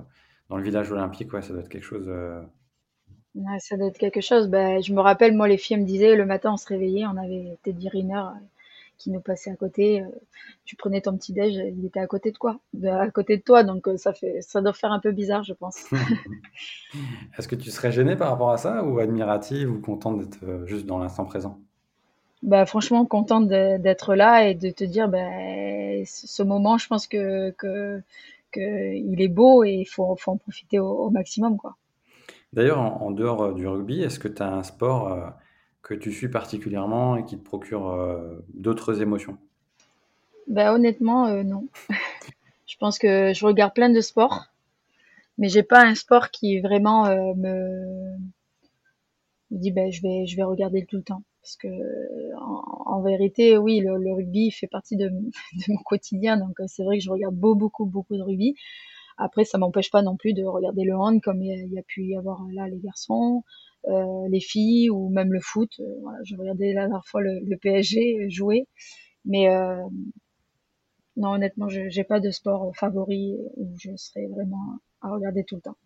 dans 0.48 0.56
le 0.56 0.62
village 0.62 0.90
olympique, 0.92 1.32
ouais, 1.32 1.42
ça 1.42 1.52
doit 1.52 1.62
être 1.62 1.68
quelque 1.68 1.84
chose. 1.84 2.06
Euh, 2.08 2.42
ça 3.58 3.76
doit 3.76 3.88
être 3.88 3.98
quelque 3.98 4.20
chose. 4.20 4.48
Ben, 4.48 4.82
je 4.82 4.92
me 4.92 5.00
rappelle, 5.00 5.34
moi, 5.34 5.48
les 5.48 5.56
filles 5.56 5.78
me 5.78 5.86
disaient, 5.86 6.16
le 6.16 6.26
matin, 6.26 6.52
on 6.52 6.56
se 6.56 6.66
réveillait, 6.66 7.06
on 7.06 7.16
avait 7.16 7.56
Teddy 7.62 7.88
Riner 7.88 8.14
euh, 8.14 8.38
qui 8.98 9.10
nous 9.10 9.20
passait 9.20 9.50
à 9.50 9.56
côté. 9.56 10.02
Euh, 10.02 10.06
tu 10.64 10.76
prenais 10.76 11.00
ton 11.00 11.16
petit 11.16 11.32
déj, 11.32 11.54
il 11.54 11.84
était 11.86 12.00
à 12.00 12.06
côté 12.06 12.32
de 12.32 12.38
quoi? 12.38 12.58
À 12.84 13.10
côté 13.10 13.36
de 13.36 13.42
toi, 13.42 13.64
donc 13.64 13.88
ça 13.96 14.12
fait, 14.12 14.42
ça 14.42 14.60
doit 14.60 14.72
faire 14.74 14.92
un 14.92 15.00
peu 15.00 15.12
bizarre, 15.12 15.42
je 15.42 15.54
pense. 15.54 15.86
Est-ce 17.38 17.48
que 17.48 17.56
tu 17.56 17.70
serais 17.70 17.90
gênée 17.90 18.16
par 18.16 18.30
rapport 18.30 18.50
à 18.50 18.58
ça, 18.58 18.84
ou 18.84 18.98
admirative, 18.98 19.70
ou 19.70 19.80
contente 19.80 20.18
d'être 20.18 20.66
juste 20.66 20.86
dans 20.86 20.98
l'instant 20.98 21.24
présent? 21.24 21.58
Bah, 22.42 22.66
franchement, 22.66 23.06
contente 23.06 23.48
d'être 23.48 24.14
là 24.14 24.48
et 24.48 24.54
de 24.54 24.70
te 24.70 24.82
dire, 24.84 25.08
ben, 25.08 26.04
ce 26.04 26.42
moment, 26.42 26.76
je 26.76 26.88
pense 26.88 27.06
que, 27.06 27.50
que 27.52 28.02
il 28.60 29.20
est 29.20 29.28
beau 29.28 29.64
et 29.64 29.72
il 29.72 29.86
faut, 29.86 30.16
faut, 30.16 30.32
en 30.32 30.36
profiter 30.36 30.78
au, 30.78 31.10
maximum. 31.10 31.56
quoi. 31.56 31.76
D'ailleurs, 32.52 32.80
en, 32.80 33.10
dehors 33.10 33.42
euh, 33.42 33.52
du 33.54 33.66
rugby, 33.66 34.02
est-ce 34.02 34.18
que 34.18 34.28
tu 34.28 34.42
as 34.42 34.52
un 34.52 34.62
sport 34.62 35.12
euh, 35.12 35.28
que 35.82 35.94
tu 35.94 36.12
suis 36.12 36.28
particulièrement 36.28 37.16
et 37.16 37.24
qui 37.24 37.38
te 37.38 37.44
procure 37.44 37.90
euh, 37.90 38.44
d'autres 38.54 39.00
émotions? 39.00 39.38
Bah, 40.48 40.74
Honnêtement, 40.74 41.42
non. 41.44 41.66
je 42.66 42.76
pense 42.78 42.98
que 42.98 43.32
je 43.32 43.46
regarde 43.46 43.74
plein 43.74 43.90
de 43.90 44.00
sports, 44.00 44.46
mais 45.38 45.48
j'ai 45.48 45.62
pas 45.62 45.82
un 45.84 45.94
sport 45.94 46.30
qui 46.30 46.60
vraiment 46.60 47.06
me, 47.34 48.16
dis 49.50 49.70
ben 49.70 49.90
je 49.90 50.02
vais 50.02 50.26
je 50.26 50.36
vais 50.36 50.42
regarder 50.42 50.84
tout 50.84 50.96
le 50.96 51.02
temps 51.02 51.22
parce 51.42 51.56
que 51.56 51.68
en, 52.86 53.02
vérité 53.02 53.58
oui 53.58 53.80
le, 53.80 54.12
rugby 54.12 54.50
fait 54.50 54.68
partie 54.68 54.96
de, 54.96 55.10
mon 55.68 55.76
quotidien 55.84 56.36
donc 56.36 56.56
c'est 56.66 56.84
vrai 56.84 56.98
que 56.98 57.04
je 57.04 57.10
regarde 57.10 57.34
beaucoup 57.34 57.58
beaucoup 57.58 57.86
beaucoup 57.86 58.16
de 58.16 58.22
rugby. 58.22 58.54
Après 59.18 59.44
ça 59.44 59.58
m'empêche 59.58 59.90
pas 59.90 60.02
non 60.02 60.16
plus 60.16 60.32
de 60.32 60.44
regarder 60.44 60.84
le 60.84 60.96
hand 60.96 61.20
comme 61.20 61.42
il 61.42 61.72
y 61.72 61.78
a, 61.78 61.82
pu 61.82 62.04
y 62.04 62.16
avoir 62.16 62.46
là 62.52 62.68
les 62.68 62.78
garçons 62.78 63.42
euh, 63.88 64.28
les 64.28 64.40
filles 64.40 64.90
ou 64.90 65.08
même 65.10 65.32
le 65.32 65.40
foot. 65.40 65.70
Euh, 65.80 65.84
voilà 66.02 66.18
je 66.24 66.36
regardais 66.36 66.72
la 66.72 66.82
dernière 66.82 67.04
fois 67.06 67.20
le, 67.22 67.56
PSG 67.56 68.30
jouer. 68.30 68.68
Mais 69.24 69.48
euh, 69.48 69.76
non, 71.16 71.32
honnêtement, 71.32 71.68
je 71.68 71.80
n'ai 71.80 72.04
pas 72.04 72.20
de 72.20 72.30
sport 72.30 72.74
favori 72.74 73.36
où 73.56 73.74
je 73.78 73.94
serais 73.96 74.26
vraiment 74.26 74.78
à 75.02 75.10
regarder 75.10 75.44
tout 75.44 75.56
le 75.56 75.60
temps. 75.60 75.76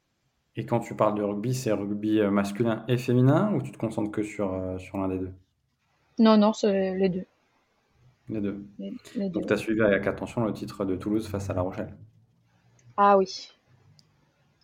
Et 0.57 0.64
quand 0.64 0.81
tu 0.81 0.95
parles 0.95 1.16
de 1.16 1.23
rugby, 1.23 1.53
c'est 1.53 1.73
rugby 1.73 2.21
euh, 2.21 2.31
masculin 2.31 2.85
et 2.88 2.97
féminin 2.97 3.53
ou 3.53 3.61
tu 3.61 3.73
te 3.73 3.77
concentres 3.77 4.11
que 4.11 4.23
sur, 4.23 4.55
euh, 4.55 4.79
sur 4.79 4.97
l'un 4.99 5.09
des 5.09 5.19
deux? 5.19 5.33
Non, 6.18 6.37
non, 6.37 6.52
c'est 6.52 6.94
les 6.94 7.09
deux. 7.09 7.26
Les 8.29 8.40
deux. 8.40 8.64
Donc 9.31 9.46
tu 9.46 9.52
as 9.52 9.57
suivi 9.57 9.83
avec 9.83 10.07
attention 10.07 10.44
le 10.44 10.52
titre 10.52 10.85
de 10.85 10.96
Toulouse 10.96 11.29
face 11.29 11.48
à 11.50 11.55
La 11.55 11.62
Rochelle 11.62 11.94
Ah 12.96 13.16
oui, 13.16 13.52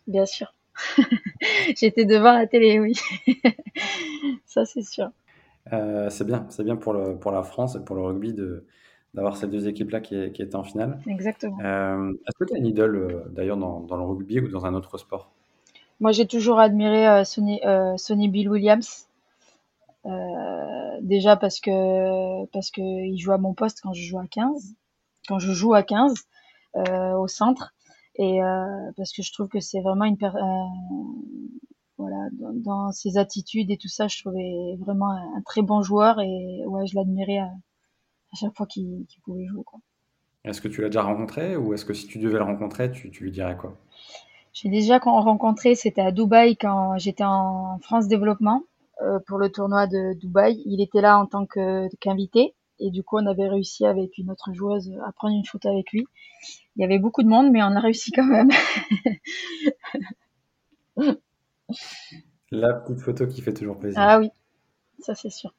bien 0.07 0.25
sûr. 0.25 0.53
J'étais 1.77 2.05
devant 2.05 2.33
la 2.33 2.47
télé, 2.47 2.79
oui. 2.79 2.93
Ça, 4.45 4.65
c'est 4.65 4.81
sûr. 4.81 5.11
Euh, 5.71 6.09
c'est 6.09 6.25
bien, 6.25 6.45
c'est 6.49 6.63
bien 6.63 6.75
pour, 6.75 6.93
le, 6.93 7.17
pour 7.17 7.31
la 7.31 7.43
France 7.43 7.75
et 7.75 7.83
pour 7.83 7.95
le 7.95 8.01
rugby 8.01 8.33
de, 8.33 8.65
d'avoir 9.13 9.37
ces 9.37 9.47
deux 9.47 9.67
équipes-là 9.67 10.01
qui, 10.01 10.31
qui, 10.31 10.41
étaient 10.41 10.55
en 10.55 10.63
finale. 10.63 10.99
Exactement. 11.07 11.57
Euh, 11.63 12.11
est-ce 12.11 12.37
que 12.37 12.49
tu 12.49 12.55
as 12.55 12.57
une 12.57 12.65
idole 12.65 12.95
euh, 12.95 13.23
d'ailleurs 13.29 13.57
dans, 13.57 13.79
dans, 13.81 13.95
le 13.95 14.03
rugby 14.03 14.39
ou 14.39 14.49
dans 14.49 14.65
un 14.65 14.73
autre 14.73 14.97
sport? 14.97 15.31
Moi, 15.99 16.11
j'ai 16.11 16.27
toujours 16.27 16.59
admiré 16.59 17.07
euh, 17.07 17.23
Sonny, 17.23 17.61
Sonny, 17.97 18.27
Bill 18.27 18.49
Williams. 18.49 19.07
Déjà 21.01 21.37
parce 21.37 21.59
que 21.59 22.45
parce 22.47 22.71
que 22.71 22.81
il 22.81 23.17
joue 23.17 23.31
à 23.31 23.37
mon 23.37 23.53
poste 23.53 23.79
quand 23.81 23.93
je 23.93 24.03
joue 24.03 24.19
à 24.19 24.27
15, 24.27 24.75
quand 25.27 25.39
je 25.39 25.51
joue 25.51 25.73
à 25.73 25.83
15 25.83 26.13
au 26.75 27.27
centre, 27.27 27.73
et 28.15 28.39
parce 28.97 29.13
que 29.13 29.21
je 29.21 29.31
trouve 29.31 29.47
que 29.47 29.59
c'est 29.59 29.81
vraiment 29.81 30.05
une 30.05 30.17
voilà 31.97 32.27
dans, 32.33 32.53
dans, 32.53 32.91
ses 32.91 33.17
attitudes 33.17 33.69
et 33.71 33.77
tout 33.77 33.87
ça, 33.87 34.07
je 34.07 34.19
trouvais 34.19 34.75
vraiment 34.79 35.11
un, 35.11 35.37
un 35.37 35.41
très 35.45 35.61
bon 35.61 35.83
joueur 35.83 36.19
et 36.19 36.63
ouais, 36.65 36.87
je 36.87 36.95
l'admirais 36.95 37.37
à 38.33 38.35
chaque 38.35 38.55
fois 38.55 38.65
qu'il 38.65 39.05
pouvait 39.23 39.45
jouer. 39.45 39.63
Est-ce 40.43 40.59
que 40.59 40.67
tu 40.67 40.81
l'as 40.81 40.89
déjà 40.89 41.03
rencontré 41.03 41.55
ou 41.55 41.73
est-ce 41.73 41.85
que 41.85 41.93
si 41.93 42.07
tu 42.07 42.19
devais 42.19 42.37
le 42.37 42.43
rencontrer, 42.43 42.91
tu, 42.91 43.09
lui 43.21 43.31
dirais 43.31 43.55
quoi? 43.55 43.77
J'ai 44.51 44.69
déjà 44.69 44.97
rencontré, 44.97 45.73
c'était 45.75 46.01
à 46.01 46.11
Dubaï 46.11 46.57
quand 46.57 46.97
j'étais 46.97 47.23
en 47.23 47.79
France 47.79 48.07
Développement. 48.07 48.57
euh, 48.57 48.72
pour 49.27 49.37
le 49.37 49.49
tournoi 49.49 49.87
de 49.87 50.13
Dubaï. 50.13 50.61
Il 50.65 50.81
était 50.81 51.01
là 51.01 51.19
en 51.19 51.25
tant 51.25 51.45
qu'invité 51.45 52.53
et 52.79 52.89
du 52.89 53.03
coup 53.03 53.17
on 53.17 53.25
avait 53.25 53.47
réussi 53.47 53.85
avec 53.85 54.17
une 54.17 54.31
autre 54.31 54.53
joueuse 54.53 54.91
à 55.05 55.11
prendre 55.11 55.35
une 55.35 55.45
photo 55.45 55.69
avec 55.69 55.91
lui. 55.91 56.05
Il 56.75 56.81
y 56.81 56.85
avait 56.85 56.99
beaucoup 56.99 57.23
de 57.23 57.29
monde 57.29 57.51
mais 57.51 57.63
on 57.63 57.75
a 57.75 57.79
réussi 57.79 58.11
quand 58.11 58.25
même. 58.25 58.49
La 62.51 62.73
petite 62.73 62.99
photo 62.99 63.25
qui 63.27 63.41
fait 63.41 63.53
toujours 63.53 63.79
plaisir. 63.79 63.99
Ah 64.01 64.19
oui, 64.19 64.29
ça 64.99 65.15
c'est 65.15 65.31
sûr. 65.31 65.53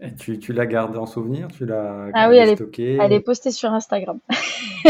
Et 0.00 0.14
tu, 0.14 0.38
tu 0.38 0.52
l'as 0.52 0.66
gardée 0.66 0.98
en 0.98 1.06
souvenir? 1.06 1.48
Tu 1.48 1.66
l'as 1.66 2.08
Ah 2.14 2.28
oui, 2.28 2.36
elle 2.36 2.48
est, 2.50 2.78
elle 2.78 3.12
est 3.12 3.20
postée 3.20 3.52
sur 3.52 3.72
Instagram. 3.72 4.18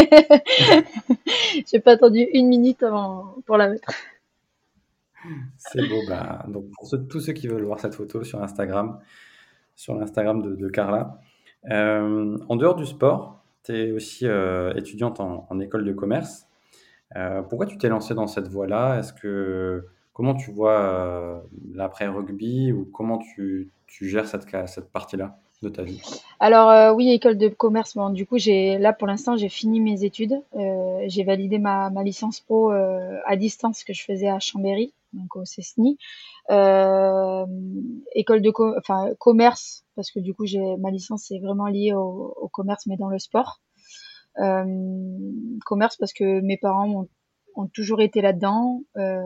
J'ai 1.67 1.79
pas 1.79 1.91
attendu 1.91 2.27
une 2.33 2.47
minute 2.47 2.81
avant 2.83 3.35
pour 3.45 3.57
la 3.57 3.69
mettre. 3.69 3.91
C'est 5.57 5.87
beau. 5.87 6.01
Bah, 6.07 6.45
donc 6.47 6.65
pour 6.71 6.89
tous 7.09 7.19
ceux 7.19 7.33
qui 7.33 7.47
veulent 7.47 7.63
voir 7.63 7.79
cette 7.79 7.95
photo 7.95 8.23
sur 8.23 8.41
Instagram, 8.41 8.99
sur 9.75 9.95
l'Instagram 9.95 10.41
de, 10.41 10.69
Carla. 10.69 11.19
Euh, 11.69 12.37
en 12.47 12.55
dehors 12.55 12.75
du 12.75 12.85
sport, 12.85 13.43
tu 13.63 13.73
es 13.73 13.91
aussi 13.91 14.25
euh, 14.27 14.73
étudiante 14.75 15.19
en, 15.19 15.59
école 15.59 15.85
de 15.85 15.93
commerce. 15.93 16.47
Euh, 17.15 17.41
pourquoi 17.41 17.65
tu 17.65 17.77
t'es 17.77 17.89
lancée 17.89 18.13
dans 18.13 18.27
cette 18.27 18.47
voie-là? 18.47 18.99
Est-ce 18.99 19.13
que 19.13 19.85
comment 20.13 20.35
tu 20.35 20.51
vois 20.51 21.43
l'après 21.73 22.07
rugby 22.07 22.71
ou 22.71 22.85
comment 22.85 23.17
tu, 23.17 23.71
gères 24.01 24.27
cette, 24.27 24.47
cette 24.67 24.91
partie-là 24.91 25.37
de 25.61 25.69
ta 25.69 25.83
vie? 25.83 26.01
Alors 26.39 26.95
oui, 26.95 27.09
école 27.11 27.37
de 27.37 27.47
commerce. 27.49 27.97
Du 28.11 28.25
coup, 28.25 28.37
j'ai 28.37 28.77
là 28.77 28.93
pour 28.93 29.07
l'instant, 29.07 29.35
j'ai 29.35 29.49
fini 29.49 29.79
mes 29.79 30.03
études. 30.03 30.41
J'ai 31.07 31.23
validé 31.23 31.59
ma, 31.59 31.89
ma 31.89 32.03
licence 32.03 32.39
pro 32.39 32.71
à 32.71 33.35
distance 33.35 33.83
que 33.83 33.93
je 33.93 34.03
faisais 34.03 34.29
à 34.29 34.39
Chambéry, 34.39 34.93
donc 35.15 35.35
au 35.35 35.45
CESNI. 35.45 35.97
Euh, 36.51 37.45
école 38.13 38.41
de 38.41 38.51
enfin 38.77 39.09
commerce 39.19 39.85
parce 39.95 40.11
que 40.11 40.19
du 40.19 40.33
coup, 40.33 40.45
j'ai 40.45 40.77
ma 40.77 40.91
licence 40.91 41.31
est 41.31 41.39
vraiment 41.39 41.67
liée 41.67 41.93
au, 41.93 42.33
au, 42.37 42.47
commerce, 42.49 42.85
mais 42.85 42.97
dans 42.97 43.09
le 43.09 43.19
sport. 43.19 43.61
Euh, 44.39 44.65
commerce 45.65 45.95
parce 45.97 46.13
que 46.13 46.41
mes 46.41 46.57
parents 46.57 46.89
ont, 46.89 47.07
ont 47.55 47.67
toujours 47.67 48.01
été 48.01 48.21
là-dedans. 48.21 48.81
Euh, 48.97 49.21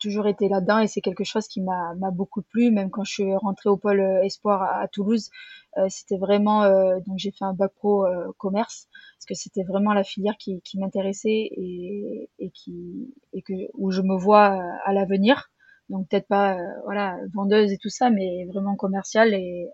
toujours 0.00 0.26
été 0.26 0.48
là-dedans 0.48 0.78
et 0.78 0.86
c'est 0.86 1.00
quelque 1.00 1.24
chose 1.24 1.48
qui 1.48 1.60
m'a 1.60 1.94
beaucoup 2.12 2.42
plu. 2.42 2.70
Même 2.70 2.90
quand 2.90 3.04
je 3.04 3.12
suis 3.12 3.36
rentrée 3.36 3.68
au 3.68 3.76
pôle 3.76 4.00
euh, 4.00 4.22
espoir 4.22 4.62
à, 4.62 4.88
Toulouse 4.88 5.30
euh, 5.76 5.86
c'était 5.90 6.16
vraiment 6.16 6.62
euh, 6.62 6.98
donc 7.06 7.18
j'ai 7.18 7.30
fait 7.30 7.44
un 7.44 7.52
bac 7.52 7.72
pro 7.74 8.06
euh, 8.06 8.32
commerce 8.38 8.88
parce 9.16 9.26
que 9.26 9.34
c'était 9.34 9.62
vraiment 9.62 9.92
la 9.92 10.02
filière 10.02 10.36
qui, 10.38 10.60
qui 10.62 10.78
m'intéressait 10.78 11.28
et, 11.30 12.30
et 12.38 12.50
qui 12.50 13.14
et 13.32 13.42
que 13.42 13.52
où 13.74 13.90
je 13.90 14.00
me 14.02 14.16
vois 14.16 14.56
euh, 14.56 14.70
à 14.84 14.92
l'avenir. 14.92 15.50
Donc 15.88 16.08
peut-être 16.08 16.28
pas 16.28 16.56
voilà 16.84 17.16
vendeuse 17.34 17.72
et 17.72 17.78
tout 17.78 17.88
ça 17.90 18.10
mais 18.10 18.46
vraiment 18.46 18.76
commerciale 18.76 19.34
et 19.34 19.68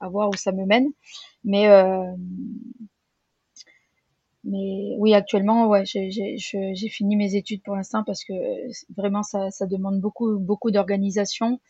à 0.00 0.08
voir 0.08 0.28
où 0.30 0.34
ça 0.34 0.52
me 0.52 0.64
mène. 0.66 0.88
Mais 1.44 1.68
mais 4.44 4.96
oui, 4.98 5.14
actuellement, 5.14 5.68
ouais, 5.68 5.84
j'ai 5.84 6.88
fini 6.88 7.16
mes 7.16 7.34
études 7.36 7.62
pour 7.62 7.76
l'instant 7.76 8.04
parce 8.04 8.24
que 8.24 8.32
vraiment 8.96 9.22
ça, 9.22 9.50
ça 9.50 9.66
demande 9.66 10.00
beaucoup, 10.00 10.38
beaucoup 10.38 10.70
d'organisation 10.70 11.60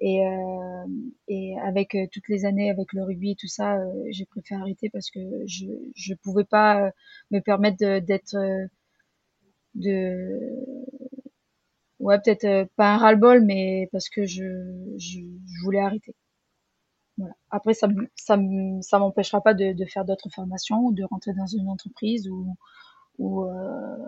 et, 0.00 0.24
euh, 0.26 0.86
et 1.28 1.56
avec 1.60 1.94
euh, 1.94 2.06
toutes 2.12 2.28
les 2.28 2.44
années 2.44 2.70
avec 2.70 2.92
le 2.92 3.02
rugby 3.04 3.32
et 3.32 3.36
tout 3.36 3.48
ça, 3.48 3.76
euh, 3.78 4.04
j'ai 4.10 4.26
préféré 4.26 4.60
arrêter 4.60 4.90
parce 4.90 5.10
que 5.10 5.20
je 5.46 5.66
je 5.96 6.14
pouvais 6.14 6.44
pas 6.44 6.86
euh, 6.88 6.90
me 7.32 7.40
permettre 7.40 7.78
d'être 8.00 8.36
de, 9.74 10.88
ouais 12.00 12.18
peut-être 12.20 12.68
pas 12.76 12.94
un 12.94 12.98
ras-le-bol, 12.98 13.44
mais 13.44 13.88
parce 13.92 14.08
que 14.08 14.24
je, 14.26 14.44
je 14.98 15.20
voulais 15.64 15.80
arrêter. 15.80 16.14
Voilà. 17.18 17.34
Après, 17.50 17.74
ça 17.74 17.88
ça, 18.14 18.38
ça 18.80 18.98
m'empêchera 18.98 19.40
pas 19.40 19.54
de, 19.54 19.72
de 19.72 19.84
faire 19.84 20.04
d'autres 20.04 20.30
formations 20.30 20.86
ou 20.86 20.92
de 20.92 21.04
rentrer 21.04 21.32
dans 21.34 21.46
une 21.46 21.68
entreprise 21.68 22.28
ou, 22.28 22.56
ou, 23.18 23.44
euh, 23.44 24.06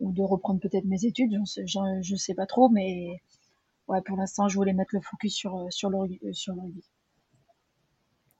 ou 0.00 0.12
de 0.12 0.22
reprendre 0.22 0.60
peut-être 0.60 0.84
mes 0.84 1.04
études. 1.04 1.40
Je, 1.46 2.00
je, 2.02 2.16
sais 2.16 2.34
pas 2.34 2.46
trop, 2.46 2.68
mais 2.68 3.22
ouais, 3.88 4.02
pour 4.02 4.16
l'instant, 4.16 4.48
je 4.48 4.56
voulais 4.56 4.72
mettre 4.72 4.94
le 4.94 5.00
focus 5.00 5.34
sur, 5.34 5.72
sur, 5.72 5.90
le, 5.90 6.32
sur 6.32 6.54
le 6.54 6.60
rugby. 6.60 6.84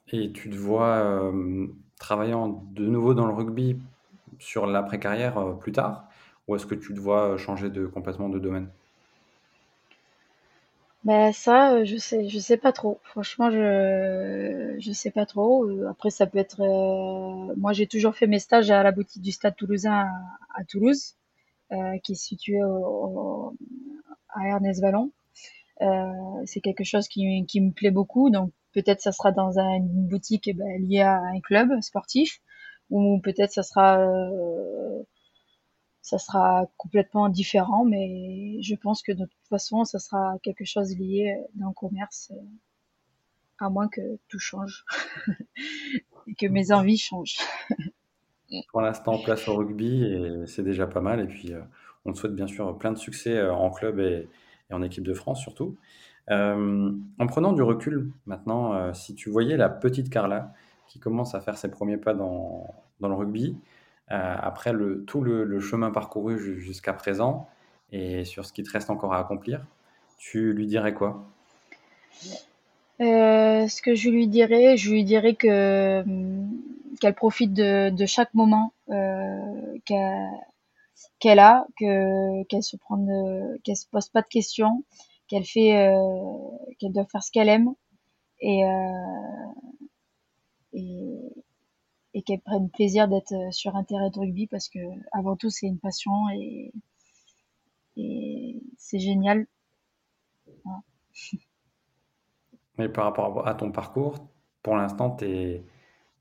Et 0.09 0.33
tu 0.33 0.51
te 0.51 0.57
vois 0.57 0.96
euh, 0.96 1.68
travaillant 1.98 2.48
de 2.72 2.85
nouveau 2.87 3.14
dans 3.14 3.27
le 3.27 3.33
rugby 3.33 3.79
sur 4.38 4.66
l'après-carrière 4.66 5.38
euh, 5.38 5.53
plus 5.55 5.72
tard? 5.72 6.09
Ou 6.48 6.57
est-ce 6.57 6.66
que 6.66 6.75
tu 6.75 6.92
te 6.92 7.01
vois 7.01 7.37
changer 7.37 7.70
de, 7.70 7.87
complètement 7.87 8.29
de 8.29 8.40
domaine? 8.40 8.68
Bah 11.04 11.32
ça, 11.32 11.74
euh, 11.74 11.84
je 11.84 11.96
sais, 11.96 12.28
je 12.28 12.38
sais 12.38 12.56
pas 12.56 12.72
trop. 12.72 13.00
Franchement, 13.02 13.50
je 13.50 14.76
je 14.78 14.92
sais 14.92 15.10
pas 15.10 15.26
trop. 15.26 15.64
Euh, 15.68 15.88
après, 15.90 16.10
ça 16.10 16.26
peut 16.26 16.38
être. 16.38 16.60
euh, 16.60 17.54
moi, 17.56 17.72
j'ai 17.72 17.86
toujours 17.88 18.14
fait 18.14 18.26
mes 18.28 18.38
stages 18.38 18.70
à 18.70 18.82
la 18.82 18.92
boutique 18.92 19.22
du 19.22 19.32
Stade 19.32 19.56
Toulousain 19.56 20.08
à, 20.56 20.64
Toulouse, 20.64 21.14
euh, 21.72 21.98
qui 22.04 22.12
est 22.12 22.16
située 22.16 22.60
à 24.34 24.46
Ernest 24.48 24.80
Vallon. 24.80 25.10
Euh, 25.82 26.12
c'est 26.46 26.60
quelque 26.60 26.84
chose 26.84 27.08
qui, 27.08 27.46
qui 27.46 27.60
me 27.62 27.72
plaît 27.72 27.92
beaucoup. 27.92 28.30
Donc 28.30 28.52
peut-être 28.74 29.00
ça 29.02 29.12
sera 29.12 29.32
dans 29.32 29.58
un- 29.58 29.76
une 29.76 30.08
boutique 30.08 30.48
eh 30.48 30.54
ben, 30.54 30.82
liée 30.82 31.02
à 31.02 31.16
un 31.18 31.40
club 31.40 31.80
sportif, 31.82 32.40
ou 32.90 33.20
peut-être 33.22 33.52
ça 33.52 33.62
sera 33.64 34.00
euh, 34.00 35.02
ça 36.02 36.18
sera 36.18 36.66
complètement 36.76 37.28
différent, 37.28 37.84
mais 37.84 38.60
je 38.60 38.74
pense 38.74 39.02
que 39.02 39.12
de 39.12 39.24
toute 39.24 39.48
façon, 39.48 39.84
ça 39.84 39.98
sera 39.98 40.36
quelque 40.42 40.64
chose 40.64 40.96
lié 40.98 41.36
dans 41.54 41.68
le 41.68 41.74
commerce, 41.74 42.32
euh, 42.32 43.64
à 43.64 43.70
moins 43.70 43.88
que 43.88 44.18
tout 44.28 44.38
change 44.38 44.84
et 46.26 46.34
que 46.34 46.46
mes 46.46 46.72
envies 46.72 46.98
changent. 46.98 47.38
Pour 48.70 48.82
l'instant, 48.82 49.18
place 49.18 49.48
au 49.48 49.56
rugby 49.56 50.04
et 50.04 50.46
c'est 50.46 50.62
déjà 50.62 50.86
pas 50.86 51.00
mal. 51.00 51.20
Et 51.20 51.26
puis, 51.26 51.54
euh, 51.54 51.62
on 52.04 52.12
te 52.12 52.18
souhaite 52.18 52.34
bien 52.34 52.46
sûr 52.46 52.76
plein 52.76 52.92
de 52.92 52.98
succès 52.98 53.38
euh, 53.38 53.54
en 53.54 53.70
club 53.70 53.98
et, 53.98 54.28
et 54.68 54.74
en 54.74 54.82
équipe 54.82 55.04
de 55.04 55.14
France 55.14 55.40
surtout. 55.40 55.78
Euh, 56.30 56.92
en 57.18 57.26
prenant 57.26 57.52
du 57.52 57.62
recul 57.62 58.12
maintenant, 58.26 58.74
euh, 58.74 58.92
si 58.92 59.14
tu 59.14 59.28
voyais 59.30 59.56
la 59.56 59.68
petite 59.68 60.08
Carla 60.08 60.52
qui 60.86 61.00
commence 61.00 61.34
à 61.34 61.40
faire 61.40 61.58
ses 61.58 61.70
premiers 61.70 61.96
pas 61.96 62.14
dans, 62.14 62.72
dans 63.00 63.08
le 63.08 63.14
rugby, 63.14 63.56
euh, 63.56 63.82
après 64.12 64.72
le, 64.72 65.05
tout 65.05 65.22
le, 65.22 65.61
chemin 65.61 65.90
parcouru 65.90 66.38
jusqu'à 66.61 66.92
présent, 66.92 67.48
et 67.90 68.25
sur 68.25 68.44
ce 68.44 68.53
qui 68.53 68.62
te 68.62 68.70
reste 68.70 68.90
encore 68.90 69.14
à 69.14 69.18
accomplir, 69.18 69.64
tu 70.18 70.53
lui 70.53 70.66
dirais 70.66 70.94
quoi? 70.94 71.27
Euh, 73.01 73.66
ce 73.66 73.83
que 73.83 73.94
je 73.94 74.11
lui 74.11 74.29
dirais, 74.29 74.77
je 74.77 74.90
lui 74.90 75.05
dirais 75.05 75.37
hum, 75.44 76.51
qu'elle 77.01 77.14
profite 77.14 77.53
de, 77.53 78.07
chaque 78.07 78.33
moment 78.35 78.72
euh, 78.90 79.79
qu'elle 81.18 81.38
a, 81.38 81.66
que 81.79 82.44
qu'elle 82.44 82.62
se 82.62 82.77
se 82.77 83.87
pose 83.90 84.09
pas 84.09 84.22
de 84.22 84.29
questions, 84.29 84.85
qu'elle 85.29 85.44
fait, 85.44 85.88
euh, 85.88 85.96
qu'elle 86.79 86.92
doit 86.92 87.07
faire 87.11 87.22
ce 87.22 87.31
qu'elle 87.31 87.48
aime 87.48 87.75
euh, 88.44 89.46
et, 90.75 91.41
et 92.14 92.22
qu'elle 92.22 92.40
prenne 92.40 92.70
plaisir 92.70 93.09
d'être 93.09 93.35
sur 93.53 93.77
un 93.77 93.85
terrain 93.85 94.11
de 94.11 94.18
rugby 94.18 94.46
parce 94.46 94.68
que 94.68 94.79
avant 95.12 95.37
tout 95.37 95.51
c'est 95.51 95.66
une 95.66 95.79
passion 95.79 96.29
et 96.31 96.72
et 97.96 98.62
c'est 98.79 98.98
génial. 98.98 99.46
Voilà. 100.64 100.81
Mais 102.79 102.88
par 102.88 103.05
rapport 103.05 103.46
à 103.46 103.55
ton 103.55 103.70
parcours, 103.70 104.27
pour 104.62 104.77
l'instant, 104.77 105.11
tu 105.11 105.27
es, 105.27 105.64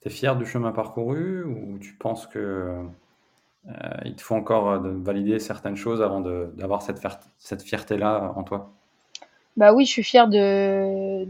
fier 0.09 0.35
du 0.35 0.45
chemin 0.45 0.71
parcouru 0.71 1.43
ou 1.43 1.79
tu 1.79 1.93
penses 1.95 2.27
que 2.27 2.83
euh, 3.67 3.97
il 4.05 4.15
te 4.15 4.21
faut 4.21 4.35
encore 4.35 4.69
euh, 4.69 4.79
de 4.79 4.89
valider 4.89 5.39
certaines 5.39 5.75
choses 5.75 6.01
avant 6.01 6.19
d'avoir 6.21 6.81
cette 6.81 7.61
fierté-là 7.61 8.33
en 8.35 8.43
toi? 8.43 8.73
Bah 9.57 9.73
oui, 9.73 9.85
je 9.85 9.91
suis 9.91 10.03
fière 10.03 10.27
de, 10.29 11.25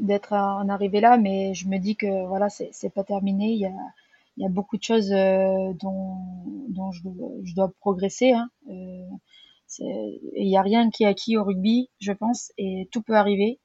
d'être 0.00 0.32
en 0.32 0.68
arrivé 0.68 1.00
là, 1.00 1.16
mais 1.16 1.54
je 1.54 1.68
me 1.68 1.78
dis 1.78 1.96
que 1.96 2.26
voilà, 2.26 2.48
c'est 2.48 2.90
pas 2.92 3.04
terminé. 3.04 3.52
Il 3.52 3.60
y 3.60 3.66
a, 3.66 3.72
il 4.36 4.42
y 4.42 4.46
a 4.46 4.48
beaucoup 4.48 4.76
de 4.76 4.82
choses 4.82 5.12
euh, 5.12 5.72
dont, 5.80 6.16
dont 6.68 6.90
je, 6.92 7.02
je, 7.44 7.54
dois 7.54 7.72
progresser. 7.80 8.32
Hein. 8.32 8.50
il 8.68 10.46
n'y 10.46 10.56
a 10.56 10.62
rien 10.62 10.90
qui 10.90 11.04
est 11.04 11.06
acquis 11.06 11.36
au 11.36 11.44
rugby, 11.44 11.88
je 12.00 12.12
pense, 12.12 12.52
et 12.58 12.88
tout 12.90 13.02
peut 13.02 13.16
arriver 13.16 13.58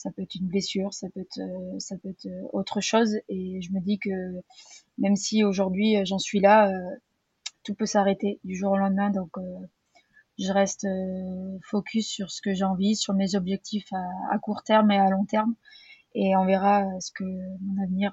ça 0.00 0.10
peut 0.10 0.22
être 0.22 0.34
une 0.34 0.46
blessure, 0.46 0.94
ça 0.94 1.08
peut 1.10 1.20
être, 1.20 1.40
euh, 1.40 1.78
ça 1.78 1.96
peut 1.98 2.08
être 2.08 2.26
euh, 2.26 2.48
autre 2.52 2.80
chose. 2.80 3.16
Et 3.28 3.60
je 3.60 3.70
me 3.72 3.80
dis 3.80 3.98
que 3.98 4.10
même 4.98 5.16
si 5.16 5.44
aujourd'hui 5.44 5.96
euh, 5.96 6.04
j'en 6.04 6.18
suis 6.18 6.40
là, 6.40 6.72
tout 7.64 7.74
peut 7.74 7.86
s'arrêter 7.86 8.40
du 8.44 8.56
jour 8.56 8.72
au 8.72 8.78
lendemain. 8.78 9.10
Donc 9.10 9.30
je 10.40 10.52
reste 10.52 10.86
focus 11.62 12.08
sur 12.08 12.30
ce 12.30 12.40
que 12.42 12.54
j'ai 12.54 12.64
envie, 12.64 12.96
sur 12.96 13.14
mes 13.14 13.34
objectifs 13.34 13.92
à, 14.30 14.38
court 14.38 14.62
terme 14.62 14.90
et 14.90 14.98
à 14.98 15.08
long 15.10 15.24
terme. 15.24 15.54
Et 16.14 16.34
on 16.36 16.44
verra 16.44 16.84
ce 17.00 17.12
que 17.12 17.24
mon 17.24 17.82
avenir 17.82 18.10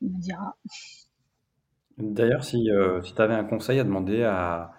me 0.00 0.20
dira. 0.20 0.56
D'ailleurs, 1.98 2.44
si, 2.44 2.70
si 3.02 3.14
tu 3.14 3.22
avais 3.22 3.34
un 3.34 3.44
conseil 3.44 3.80
à 3.80 3.84
demander 3.84 4.22
à, 4.22 4.72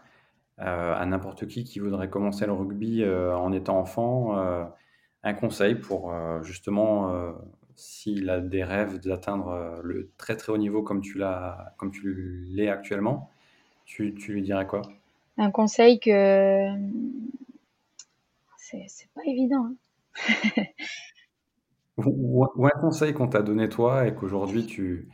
à 0.57 1.05
n'importe 1.05 1.47
qui 1.47 1.63
qui 1.63 1.79
voudrait 1.79 2.09
commencer 2.09 2.45
le 2.45 2.53
rugby 2.53 3.05
en 3.05 3.51
étant 3.51 3.77
enfant, 3.77 4.71
un 5.23 5.33
conseil 5.33 5.75
pour 5.75 6.11
euh, 6.11 6.41
justement, 6.43 7.13
euh, 7.13 7.31
s'il 7.75 8.29
a 8.29 8.39
des 8.39 8.63
rêves 8.63 8.99
d'atteindre 8.99 9.49
euh, 9.49 9.81
le 9.83 10.11
très 10.17 10.35
très 10.35 10.51
haut 10.51 10.57
niveau 10.57 10.83
comme 10.83 11.01
tu 11.01 11.17
l'as, 11.17 11.73
comme 11.77 11.91
tu 11.91 12.45
l'es 12.49 12.69
actuellement, 12.69 13.29
tu, 13.85 14.13
tu, 14.15 14.33
lui 14.33 14.41
dirais 14.41 14.67
quoi? 14.67 14.81
Un 15.37 15.51
conseil 15.51 15.99
que 15.99 16.69
c'est, 18.57 19.09
pas 19.13 19.21
évident. 19.25 19.69
Hein. 20.27 20.63
ou, 21.97 22.45
un 22.65 22.79
conseil 22.81 23.13
qu'on 23.13 23.27
t'a 23.27 23.41
donné 23.41 23.69
toi 23.69 24.07
et 24.07 24.15
qu'aujourd'hui 24.15 24.65
tu, 24.65 25.09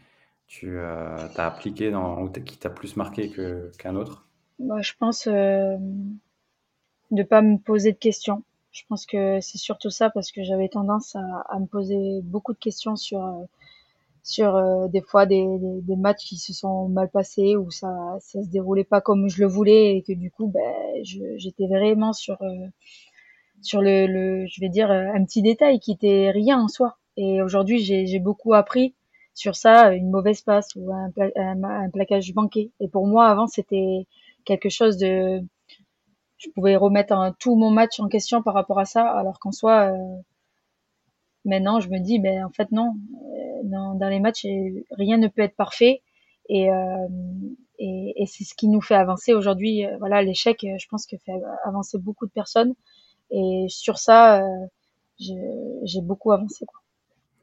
tu 0.47 0.79
as 0.79 1.29
appliqué 1.38 1.91
dans, 1.91 2.21
ou 2.23 2.29
qui 2.29 2.58
t'a 2.58 2.69
plus 2.69 2.95
marqué 2.95 3.32
qu'un 3.77 3.95
autre? 3.95 4.27
Moi, 4.60 4.82
Je 4.82 4.93
pense 4.99 5.27
euh, 5.27 5.77
de 7.12 7.23
pas 7.23 7.41
me 7.41 7.58
poser 7.58 7.93
de 7.93 7.97
questions. 7.97 8.43
Je 8.71 8.84
pense 8.88 9.05
que 9.05 9.39
c'est 9.41 9.58
surtout 9.58 9.89
ça 9.89 10.10
parce 10.10 10.32
que 10.32 10.43
j'avais 10.43 10.69
tendance 10.69 11.15
à, 11.15 11.41
à, 11.49 11.60
me 11.60 11.65
poser 11.65 12.21
beaucoup 12.23 12.53
de 12.53 12.60
questions 12.60 12.95
sur 12.95 13.23
euh, 13.25 13.45
sur 14.23 14.55
euh, 14.55 14.88
des 14.88 15.01
fois 15.01 15.25
des, 15.25 15.45
des, 15.45 15.82
des, 15.82 15.95
matchs 15.95 16.25
qui 16.25 16.38
se 16.38 16.53
sont 16.53 16.89
mal 16.89 17.10
passés 17.10 17.55
ou 17.55 17.71
ça 17.71 17.89
ça 18.19 18.41
se 18.41 18.49
déroulait 18.49 18.84
pas 18.84 19.01
comme 19.01 19.29
je 19.29 19.41
le 19.41 19.47
voulais 19.47 19.97
et 19.97 20.03
que 20.03 20.13
du 20.13 20.32
coup 20.32 20.47
ben 20.47 20.73
j'étais 21.03 21.67
vraiment 21.67 22.13
sur 22.13 22.41
euh, 22.41 22.67
sur 23.62 23.82
le, 23.82 24.08
le, 24.08 24.45
je 24.47 24.62
vais 24.62 24.69
dire 24.69 24.91
un 24.91 25.23
petit 25.25 25.41
détail 25.41 25.79
qui 25.79 25.91
était 25.91 26.32
rien 26.32 26.62
en 26.62 26.67
soi. 26.69 26.97
Et 27.17 27.41
aujourd'hui 27.41 27.79
j'ai 27.79 28.19
beaucoup 28.19 28.53
appris 28.53 28.95
sur 29.34 29.55
ça 29.55 29.93
une 29.93 30.10
mauvaise 30.10 30.41
passe 30.41 30.75
ou 30.75 30.91
un, 30.93 31.12
un, 31.36 31.63
un 31.63 31.89
plaquage 31.89 32.34
banqué 32.34 32.71
et 32.79 32.88
pour 32.88 33.08
moi 33.08 33.27
avant 33.27 33.47
c'était 33.47 34.08
quelque 34.45 34.69
chose 34.69 34.97
de 34.97 35.41
je 36.39 36.49
pouvais 36.51 36.75
remettre 36.75 37.13
un, 37.13 37.34
tout 37.34 37.55
mon 37.55 37.69
match 37.69 37.99
en 37.99 38.08
question 38.08 38.41
par 38.41 38.53
rapport 38.53 38.79
à 38.79 38.86
ça, 38.86 39.08
alors 39.08 39.39
qu'en 39.39 39.51
soi, 39.51 39.91
euh, 39.91 40.21
maintenant, 41.45 41.80
je 41.80 41.89
me 41.89 41.99
dis, 41.99 42.19
ben 42.19 42.43
en 42.43 42.49
fait 42.49 42.71
non, 42.71 42.95
euh, 43.13 43.62
dans, 43.63 43.95
dans, 43.95 44.10
les 44.10 44.19
matchs, 44.19 44.45
rien 44.91 45.17
ne 45.17 45.28
peut 45.28 45.41
être 45.41 45.56
parfait, 45.56 46.02
et, 46.47 46.71
euh, 46.71 47.08
et, 47.78 48.13
et 48.21 48.25
c'est 48.25 48.43
ce 48.43 48.54
qui 48.56 48.67
nous 48.67 48.82
fait 48.82 48.95
avancer 48.95 49.34
aujourd'hui. 49.34 49.86
Euh, 49.86 49.97
voilà, 49.99 50.21
l'échec, 50.21 50.60
je 50.62 50.88
pense 50.89 51.06
que 51.06 51.17
fait 51.17 51.41
avancer 51.63 51.97
beaucoup 51.97 52.25
de 52.25 52.32
personnes, 52.32 52.73
et 53.32 53.65
sur 53.69 53.97
ça, 53.97 54.43
j'ai 55.19 56.02
beaucoup 56.02 56.32
avancé. 56.32 56.65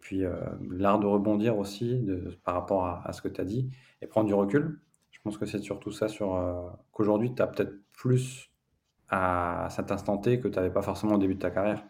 Puis 0.00 0.22
l'art 0.70 1.00
de 1.00 1.06
rebondir 1.06 1.58
aussi 1.58 2.06
par 2.44 2.54
rapport 2.54 2.84
à, 2.84 3.02
à 3.04 3.12
ce 3.12 3.22
que 3.22 3.28
tu 3.28 3.40
as 3.40 3.44
dit, 3.44 3.70
et 4.02 4.06
prendre 4.06 4.26
du 4.26 4.34
recul. 4.34 4.80
Je 5.10 5.20
pense 5.22 5.38
que 5.38 5.46
c'est 5.46 5.60
surtout 5.60 5.90
ça 5.90 6.08
sur 6.08 6.76
qu'aujourd'hui, 6.92 7.34
tu 7.34 7.42
as 7.42 7.46
peut-être 7.46 7.74
plus 7.92 8.50
à 9.08 9.68
cet 9.70 9.92
instant 9.92 10.18
T 10.18 10.40
que 10.40 10.48
tu 10.48 10.56
n'avais 10.56 10.70
pas 10.70 10.82
forcément 10.82 11.14
au 11.14 11.18
début 11.18 11.34
de 11.34 11.40
ta 11.40 11.50
carrière 11.50 11.84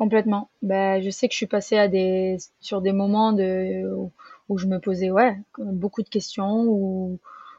Complètement. 0.00 0.48
Ben, 0.62 1.02
je 1.02 1.10
sais 1.10 1.28
que 1.28 1.34
je 1.34 1.36
suis 1.36 1.46
passée 1.46 2.38
sur 2.60 2.80
des 2.80 2.92
moments 2.92 3.34
où, 3.34 4.56
je 4.56 4.66
me 4.66 4.78
posais 4.78 5.10
beaucoup 5.58 6.02
de 6.02 6.08
questions, 6.08 6.64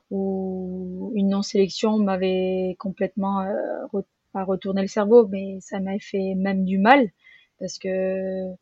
où, 0.10 1.12
une 1.14 1.30
non-sélection 1.30 2.00
m'avait 2.00 2.76
complètement 2.80 3.42
euh, 3.42 3.86
retourné 4.34 4.82
le 4.82 4.88
cerveau, 4.88 5.28
mais 5.28 5.60
ça 5.62 5.80
m'a 5.80 6.00
fait 6.00 6.34
même 6.34 6.66
du 6.66 6.80
mal 6.80 7.12
parce 7.60 7.78
que 7.78 8.56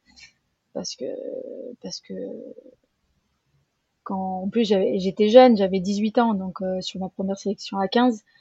quand 4.03 4.41
en 4.43 4.49
plus 4.49 4.65
j'étais 4.97 5.29
jeune, 5.29 5.55
j'avais 5.55 5.79
18 5.79 6.17
ans, 6.17 6.33
donc 6.33 6.61
euh, 6.61 6.81
sur 6.81 6.99
ma 6.99 7.07
première 7.07 7.37
sélection 7.37 7.77
à 7.77 7.87
15, 7.87 8.17
euh, 8.17 8.38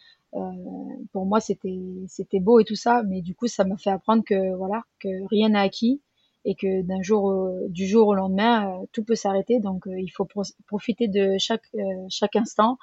pour 1.13 1.27
moi, 1.27 1.41
c'était 1.41 1.79
c'était 2.07 2.41
beau 2.41 2.61
et 2.61 2.65
tout 2.65 2.75
ça, 2.75 3.03
mais 3.05 3.23
du 3.23 3.35
coup, 3.35 3.47
ça 3.47 3.65
m'a 3.65 3.77
fait 3.77 3.91
apprendre 3.91 4.25
que 4.25 4.55
voilà, 4.57 4.83
que 5.01 5.09
rien 5.29 5.51
n'a 5.51 5.61
acquis 5.63 6.03
et 6.45 6.55
que 6.55 6.83
d'un 6.83 7.03
jour 7.03 7.51
du 7.69 7.87
jour 7.87 8.09
au 8.09 8.15
lendemain, 8.15 8.81
euh, 8.83 8.87
tout 8.93 9.05
peut 9.05 9.15
s'arrêter. 9.15 9.61
Donc, 9.61 9.87
euh, 9.87 9.99
il 10.01 10.09
faut 10.11 10.27
profiter 10.67 11.09
de 11.09 11.37
chaque 11.39 11.71
chaque 12.11 12.37
instant, 12.37 12.79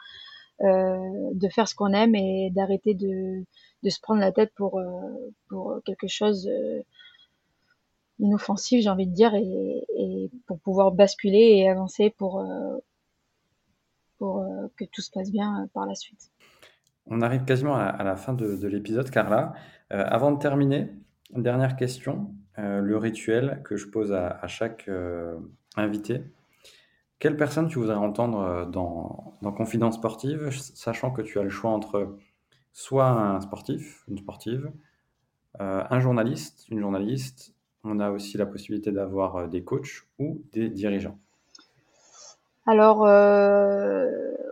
de 0.61 1.49
faire 1.49 1.67
ce 1.67 1.75
qu'on 1.75 1.93
aime 1.93 2.15
et 2.15 2.49
d'arrêter 2.51 2.93
de 2.93 3.43
de 3.83 3.89
se 3.89 3.99
prendre 4.01 4.21
la 4.21 4.31
tête 4.31 4.51
pour 4.55 4.81
pour 5.49 5.79
quelque 5.85 6.07
chose 6.07 6.49
inoffensif, 8.19 8.81
j'ai 8.81 8.89
envie 8.89 9.07
de 9.07 9.13
dire, 9.13 9.35
et, 9.35 9.85
et, 9.97 10.31
pour 10.47 10.59
pouvoir 10.59 10.91
basculer 10.93 11.57
et 11.57 11.69
avancer 11.69 12.09
pour 12.17 12.43
pour 14.17 14.45
que 14.77 14.85
tout 14.85 15.01
se 15.01 15.11
passe 15.11 15.31
bien 15.31 15.67
par 15.73 15.85
la 15.85 15.95
suite. 15.95 16.31
On 17.07 17.21
arrive 17.21 17.45
quasiment 17.45 17.75
à, 17.75 18.03
la 18.03 18.15
fin 18.15 18.33
de, 18.33 18.67
l'épisode, 18.67 19.09
Carla. 19.09 19.53
Euh, 19.93 20.03
avant 20.07 20.31
de 20.31 20.39
terminer, 20.39 20.89
dernière 21.31 21.75
question. 21.75 22.33
Euh, 22.57 22.79
le 22.79 22.97
rituel 22.97 23.61
que 23.65 23.75
je 23.75 23.87
pose 23.87 24.13
à, 24.13 24.47
chaque 24.47 24.87
euh, 24.87 25.37
invité. 25.75 26.23
Quelle 27.19 27.37
personne 27.37 27.67
tu 27.67 27.79
voudrais 27.79 27.95
entendre 27.95 28.65
dans, 28.71 29.37
dans 29.41 29.51
Confidence 29.51 29.95
Sportive, 29.95 30.49
sachant 30.51 31.11
que 31.11 31.21
tu 31.21 31.39
as 31.39 31.43
le 31.43 31.49
choix 31.49 31.71
entre 31.71 32.17
soit 32.73 33.09
un 33.09 33.39
sportif, 33.41 34.03
une 34.07 34.17
sportive, 34.17 34.71
un 35.59 35.99
journaliste, 36.01 36.65
une 36.69 36.79
journaliste, 36.79 37.55
on 37.85 37.99
a 38.01 38.11
aussi 38.11 38.37
la 38.37 38.45
possibilité 38.45 38.91
d'avoir 38.91 39.47
des 39.47 39.63
coachs 39.63 40.03
ou 40.19 40.43
des 40.51 40.69
dirigeants. 40.69 41.17
Alors, 42.65 43.01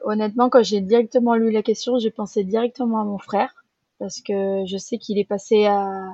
honnêtement, 0.04 0.50
quand 0.50 0.64
j'ai 0.64 0.82
directement 0.82 1.36
lu 1.36 1.52
la 1.52 1.64
question, 1.64 1.98
j'ai 1.98 2.12
pensé 2.12 2.44
directement 2.44 3.02
à 3.02 3.04
mon 3.04 3.18
frère 3.18 3.64
parce 4.00 4.22
que 4.22 4.66
je 4.66 4.78
sais 4.78 4.98
qu'il 4.98 5.18
est 5.18 5.24
passé 5.26 5.66
à 5.66 6.14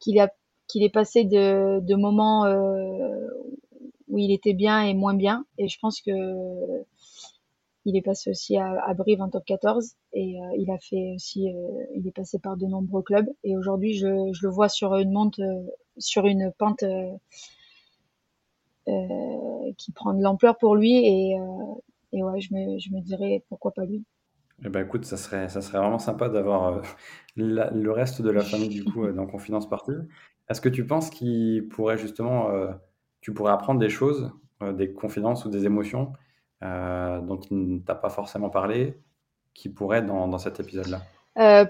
qu'il 0.00 0.18
a 0.18 0.28
qu'il 0.68 0.82
est 0.82 0.90
passé 0.90 1.24
de, 1.24 1.80
de 1.80 1.94
moments 1.94 2.46
euh, 2.46 3.28
où 4.08 4.18
il 4.18 4.32
était 4.32 4.54
bien 4.54 4.82
et 4.82 4.94
moins 4.94 5.14
bien. 5.14 5.44
Et 5.58 5.68
je 5.68 5.78
pense 5.78 6.00
que 6.00 6.10
il 7.84 7.96
est 7.96 8.02
passé 8.02 8.30
aussi 8.30 8.56
à, 8.56 8.80
à 8.84 8.94
Brive 8.94 9.20
en 9.20 9.28
top 9.28 9.44
14 9.44 9.92
et 10.12 10.40
euh, 10.40 10.56
il 10.56 10.70
a 10.70 10.78
fait 10.78 11.12
aussi 11.14 11.48
euh, 11.48 11.84
il 11.94 12.06
est 12.06 12.12
passé 12.12 12.38
par 12.38 12.56
de 12.56 12.66
nombreux 12.66 13.02
clubs. 13.02 13.28
Et 13.44 13.56
aujourd'hui 13.56 13.94
je, 13.94 14.32
je, 14.32 14.46
le 14.46 14.52
vois 14.52 14.68
sur 14.68 14.96
une 14.96 15.12
monte 15.12 15.40
sur 15.98 16.26
une 16.26 16.52
pente 16.58 16.84
qui 18.86 19.92
prend 19.92 20.14
de 20.14 20.22
l'ampleur 20.22 20.58
pour 20.58 20.76
lui 20.76 20.96
et 21.06 21.36
et 22.14 22.22
ouais, 22.22 22.40
je 22.40 22.52
me, 22.52 22.78
je 22.78 22.90
me 22.90 23.00
dirais 23.00 23.42
pourquoi 23.48 23.72
pas 23.72 23.86
lui. 23.86 24.04
Eh 24.64 24.68
ben, 24.68 24.84
écoute, 24.84 25.04
ça 25.04 25.16
serait, 25.16 25.48
ça 25.48 25.62
serait 25.62 25.78
vraiment 25.78 25.98
sympa 25.98 26.28
d'avoir 26.28 26.82
le 27.36 27.90
reste 27.90 28.20
de 28.22 28.30
la 28.30 28.42
famille 28.42 28.68
du 28.68 28.84
coup 28.84 29.06
dans 29.10 29.26
Confidence 29.26 29.64
Sportive. 29.64 30.06
Est-ce 30.48 30.60
que 30.60 30.68
tu 30.68 30.86
penses 30.86 31.10
qu'il 31.10 31.68
pourrait 31.68 31.96
justement, 31.96 32.50
tu 33.20 33.32
pourrais 33.32 33.52
apprendre 33.52 33.80
des 33.80 33.88
choses, 33.88 34.30
des 34.60 34.92
confidences 34.92 35.44
ou 35.46 35.50
des 35.50 35.64
émotions 35.64 36.12
dont 36.60 37.40
il 37.50 37.76
ne 37.76 37.78
t'a 37.78 37.94
pas 37.94 38.10
forcément 38.10 38.50
parlé, 38.50 39.00
qui 39.54 39.68
pourraient 39.68 40.02
dans, 40.02 40.28
dans 40.28 40.38
cet 40.38 40.60
épisode-là? 40.60 41.00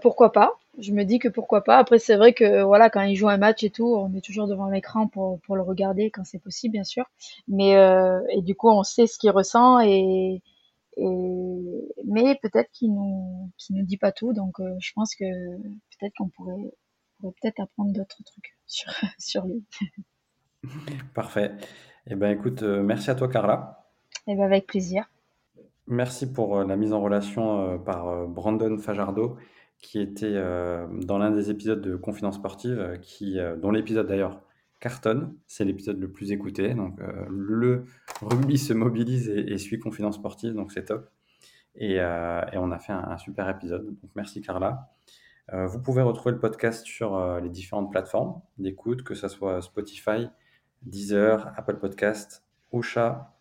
Pourquoi 0.00 0.32
pas? 0.32 0.58
Je 0.78 0.92
me 0.92 1.04
dis 1.04 1.18
que 1.18 1.28
pourquoi 1.28 1.62
pas. 1.64 1.76
Après, 1.76 1.98
c'est 1.98 2.16
vrai 2.16 2.32
que 2.32 2.62
voilà, 2.62 2.88
quand 2.88 3.02
il 3.02 3.14
joue 3.14 3.28
un 3.28 3.36
match 3.36 3.62
et 3.62 3.70
tout, 3.70 3.94
on 3.94 4.14
est 4.14 4.24
toujours 4.24 4.48
devant 4.48 4.68
l'écran 4.68 5.06
pour, 5.06 5.38
pour 5.40 5.54
le 5.54 5.62
regarder 5.62 6.10
quand 6.10 6.24
c'est 6.24 6.38
possible, 6.38 6.72
bien 6.72 6.84
sûr. 6.84 7.04
Mais 7.46 7.76
euh, 7.76 8.20
et 8.30 8.40
du 8.40 8.54
coup, 8.54 8.70
on 8.70 8.82
sait 8.82 9.06
ce 9.06 9.18
qu'il 9.18 9.30
ressent 9.30 9.80
et, 9.80 10.42
et 10.96 11.88
mais 12.06 12.38
peut-être 12.42 12.70
qu'il 12.72 12.94
nous 12.94 13.50
qu'il 13.58 13.76
nous 13.76 13.84
dit 13.84 13.98
pas 13.98 14.12
tout. 14.12 14.32
Donc, 14.32 14.60
euh, 14.60 14.74
je 14.80 14.92
pense 14.94 15.14
que 15.14 15.24
peut-être 15.24 16.14
qu'on 16.16 16.28
pourrait, 16.28 16.72
pourrait 17.18 17.34
peut-être 17.42 17.60
apprendre 17.60 17.92
d'autres 17.92 18.22
trucs 18.24 18.56
sur 18.66 18.90
sur 19.18 19.44
lui. 19.44 19.62
Parfait. 21.14 21.52
Eh 22.06 22.14
ben, 22.14 22.30
écoute, 22.30 22.62
euh, 22.62 22.82
merci 22.82 23.10
à 23.10 23.14
toi, 23.14 23.28
Carla. 23.28 23.90
Eh 24.26 24.34
ben, 24.34 24.44
avec 24.44 24.66
plaisir. 24.66 25.04
Merci 25.92 26.32
pour 26.32 26.64
la 26.64 26.76
mise 26.76 26.92
en 26.92 27.00
relation 27.00 27.78
par 27.78 28.26
Brandon 28.26 28.78
Fajardo 28.78 29.36
qui 29.82 29.98
était 29.98 30.26
euh, 30.26 30.86
dans 31.02 31.18
l'un 31.18 31.32
des 31.32 31.50
épisodes 31.50 31.82
de 31.82 31.96
Confidence 31.96 32.36
Sportive, 32.36 32.78
euh, 32.78 32.96
euh, 33.22 33.56
dont 33.56 33.72
l'épisode 33.72 34.06
d'ailleurs 34.06 34.40
cartonne. 34.80 35.36
C'est 35.48 35.64
l'épisode 35.64 36.00
le 36.00 36.10
plus 36.10 36.32
écouté. 36.32 36.72
Donc 36.74 36.98
le 37.28 37.84
rugby 38.20 38.58
se 38.58 38.72
mobilise 38.72 39.28
et, 39.28 39.58
suit 39.58 39.78
Confidence 39.78 40.16
Sportive, 40.16 40.54
donc 40.54 40.72
c'est 40.72 40.86
top. 40.86 41.08
Et, 41.76 42.00
on 42.00 42.72
a 42.72 42.78
fait 42.80 42.92
un, 42.92 43.16
super 43.16 43.48
épisode. 43.48 43.86
Donc 43.86 44.10
merci 44.16 44.40
Carla. 44.40 44.90
vous 45.52 45.80
pouvez 45.80 46.02
retrouver 46.02 46.32
le 46.32 46.40
podcast 46.40 46.84
sur 46.84 47.40
les 47.40 47.48
différentes 47.48 47.92
plateformes 47.92 48.40
d'écoute, 48.58 49.04
que 49.04 49.14
ce 49.14 49.28
soit 49.28 49.62
Spotify, 49.62 50.28
Deezer, 50.82 51.52
Apple 51.56 51.76
Podcast, 51.76 52.44
Ocha, 52.72 53.36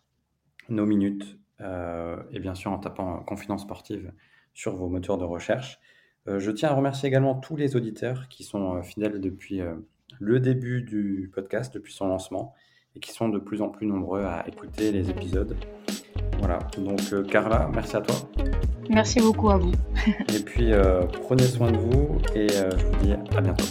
No 0.68 0.86
Minutes, 0.86 1.40
et 1.60 2.38
bien 2.40 2.54
sûr 2.54 2.72
en 2.72 2.78
tapant 2.78 3.18
Confidence 3.20 3.62
Sportive 3.62 4.12
sur 4.54 4.74
vos 4.76 4.88
moteurs 4.88 5.18
de 5.18 5.24
recherche. 5.24 5.80
Euh, 6.28 6.38
je 6.38 6.50
tiens 6.50 6.70
à 6.70 6.74
remercier 6.74 7.08
également 7.08 7.34
tous 7.34 7.56
les 7.56 7.74
auditeurs 7.74 8.28
qui 8.28 8.44
sont 8.44 8.76
euh, 8.76 8.82
fidèles 8.82 9.20
depuis 9.20 9.60
euh, 9.60 9.74
le 10.20 10.38
début 10.38 10.82
du 10.82 11.30
podcast, 11.34 11.74
depuis 11.74 11.92
son 11.92 12.06
lancement, 12.06 12.54
et 12.94 13.00
qui 13.00 13.10
sont 13.10 13.28
de 13.28 13.38
plus 13.38 13.62
en 13.62 13.70
plus 13.70 13.86
nombreux 13.86 14.22
à 14.22 14.46
écouter 14.46 14.92
les 14.92 15.10
épisodes. 15.10 15.56
Voilà, 16.38 16.58
donc 16.78 17.00
Carla, 17.28 17.70
merci 17.72 17.96
à 17.96 18.02
toi. 18.02 18.16
Merci 18.90 19.20
beaucoup 19.20 19.50
à 19.50 19.56
vous. 19.56 19.72
et 20.34 20.40
puis 20.44 20.72
prenez 21.22 21.44
soin 21.44 21.70
de 21.70 21.78
vous 21.78 22.18
et 22.34 22.48
je 22.48 22.84
vous 22.84 23.04
dis 23.04 23.12
à 23.12 23.40
bientôt. 23.40 23.64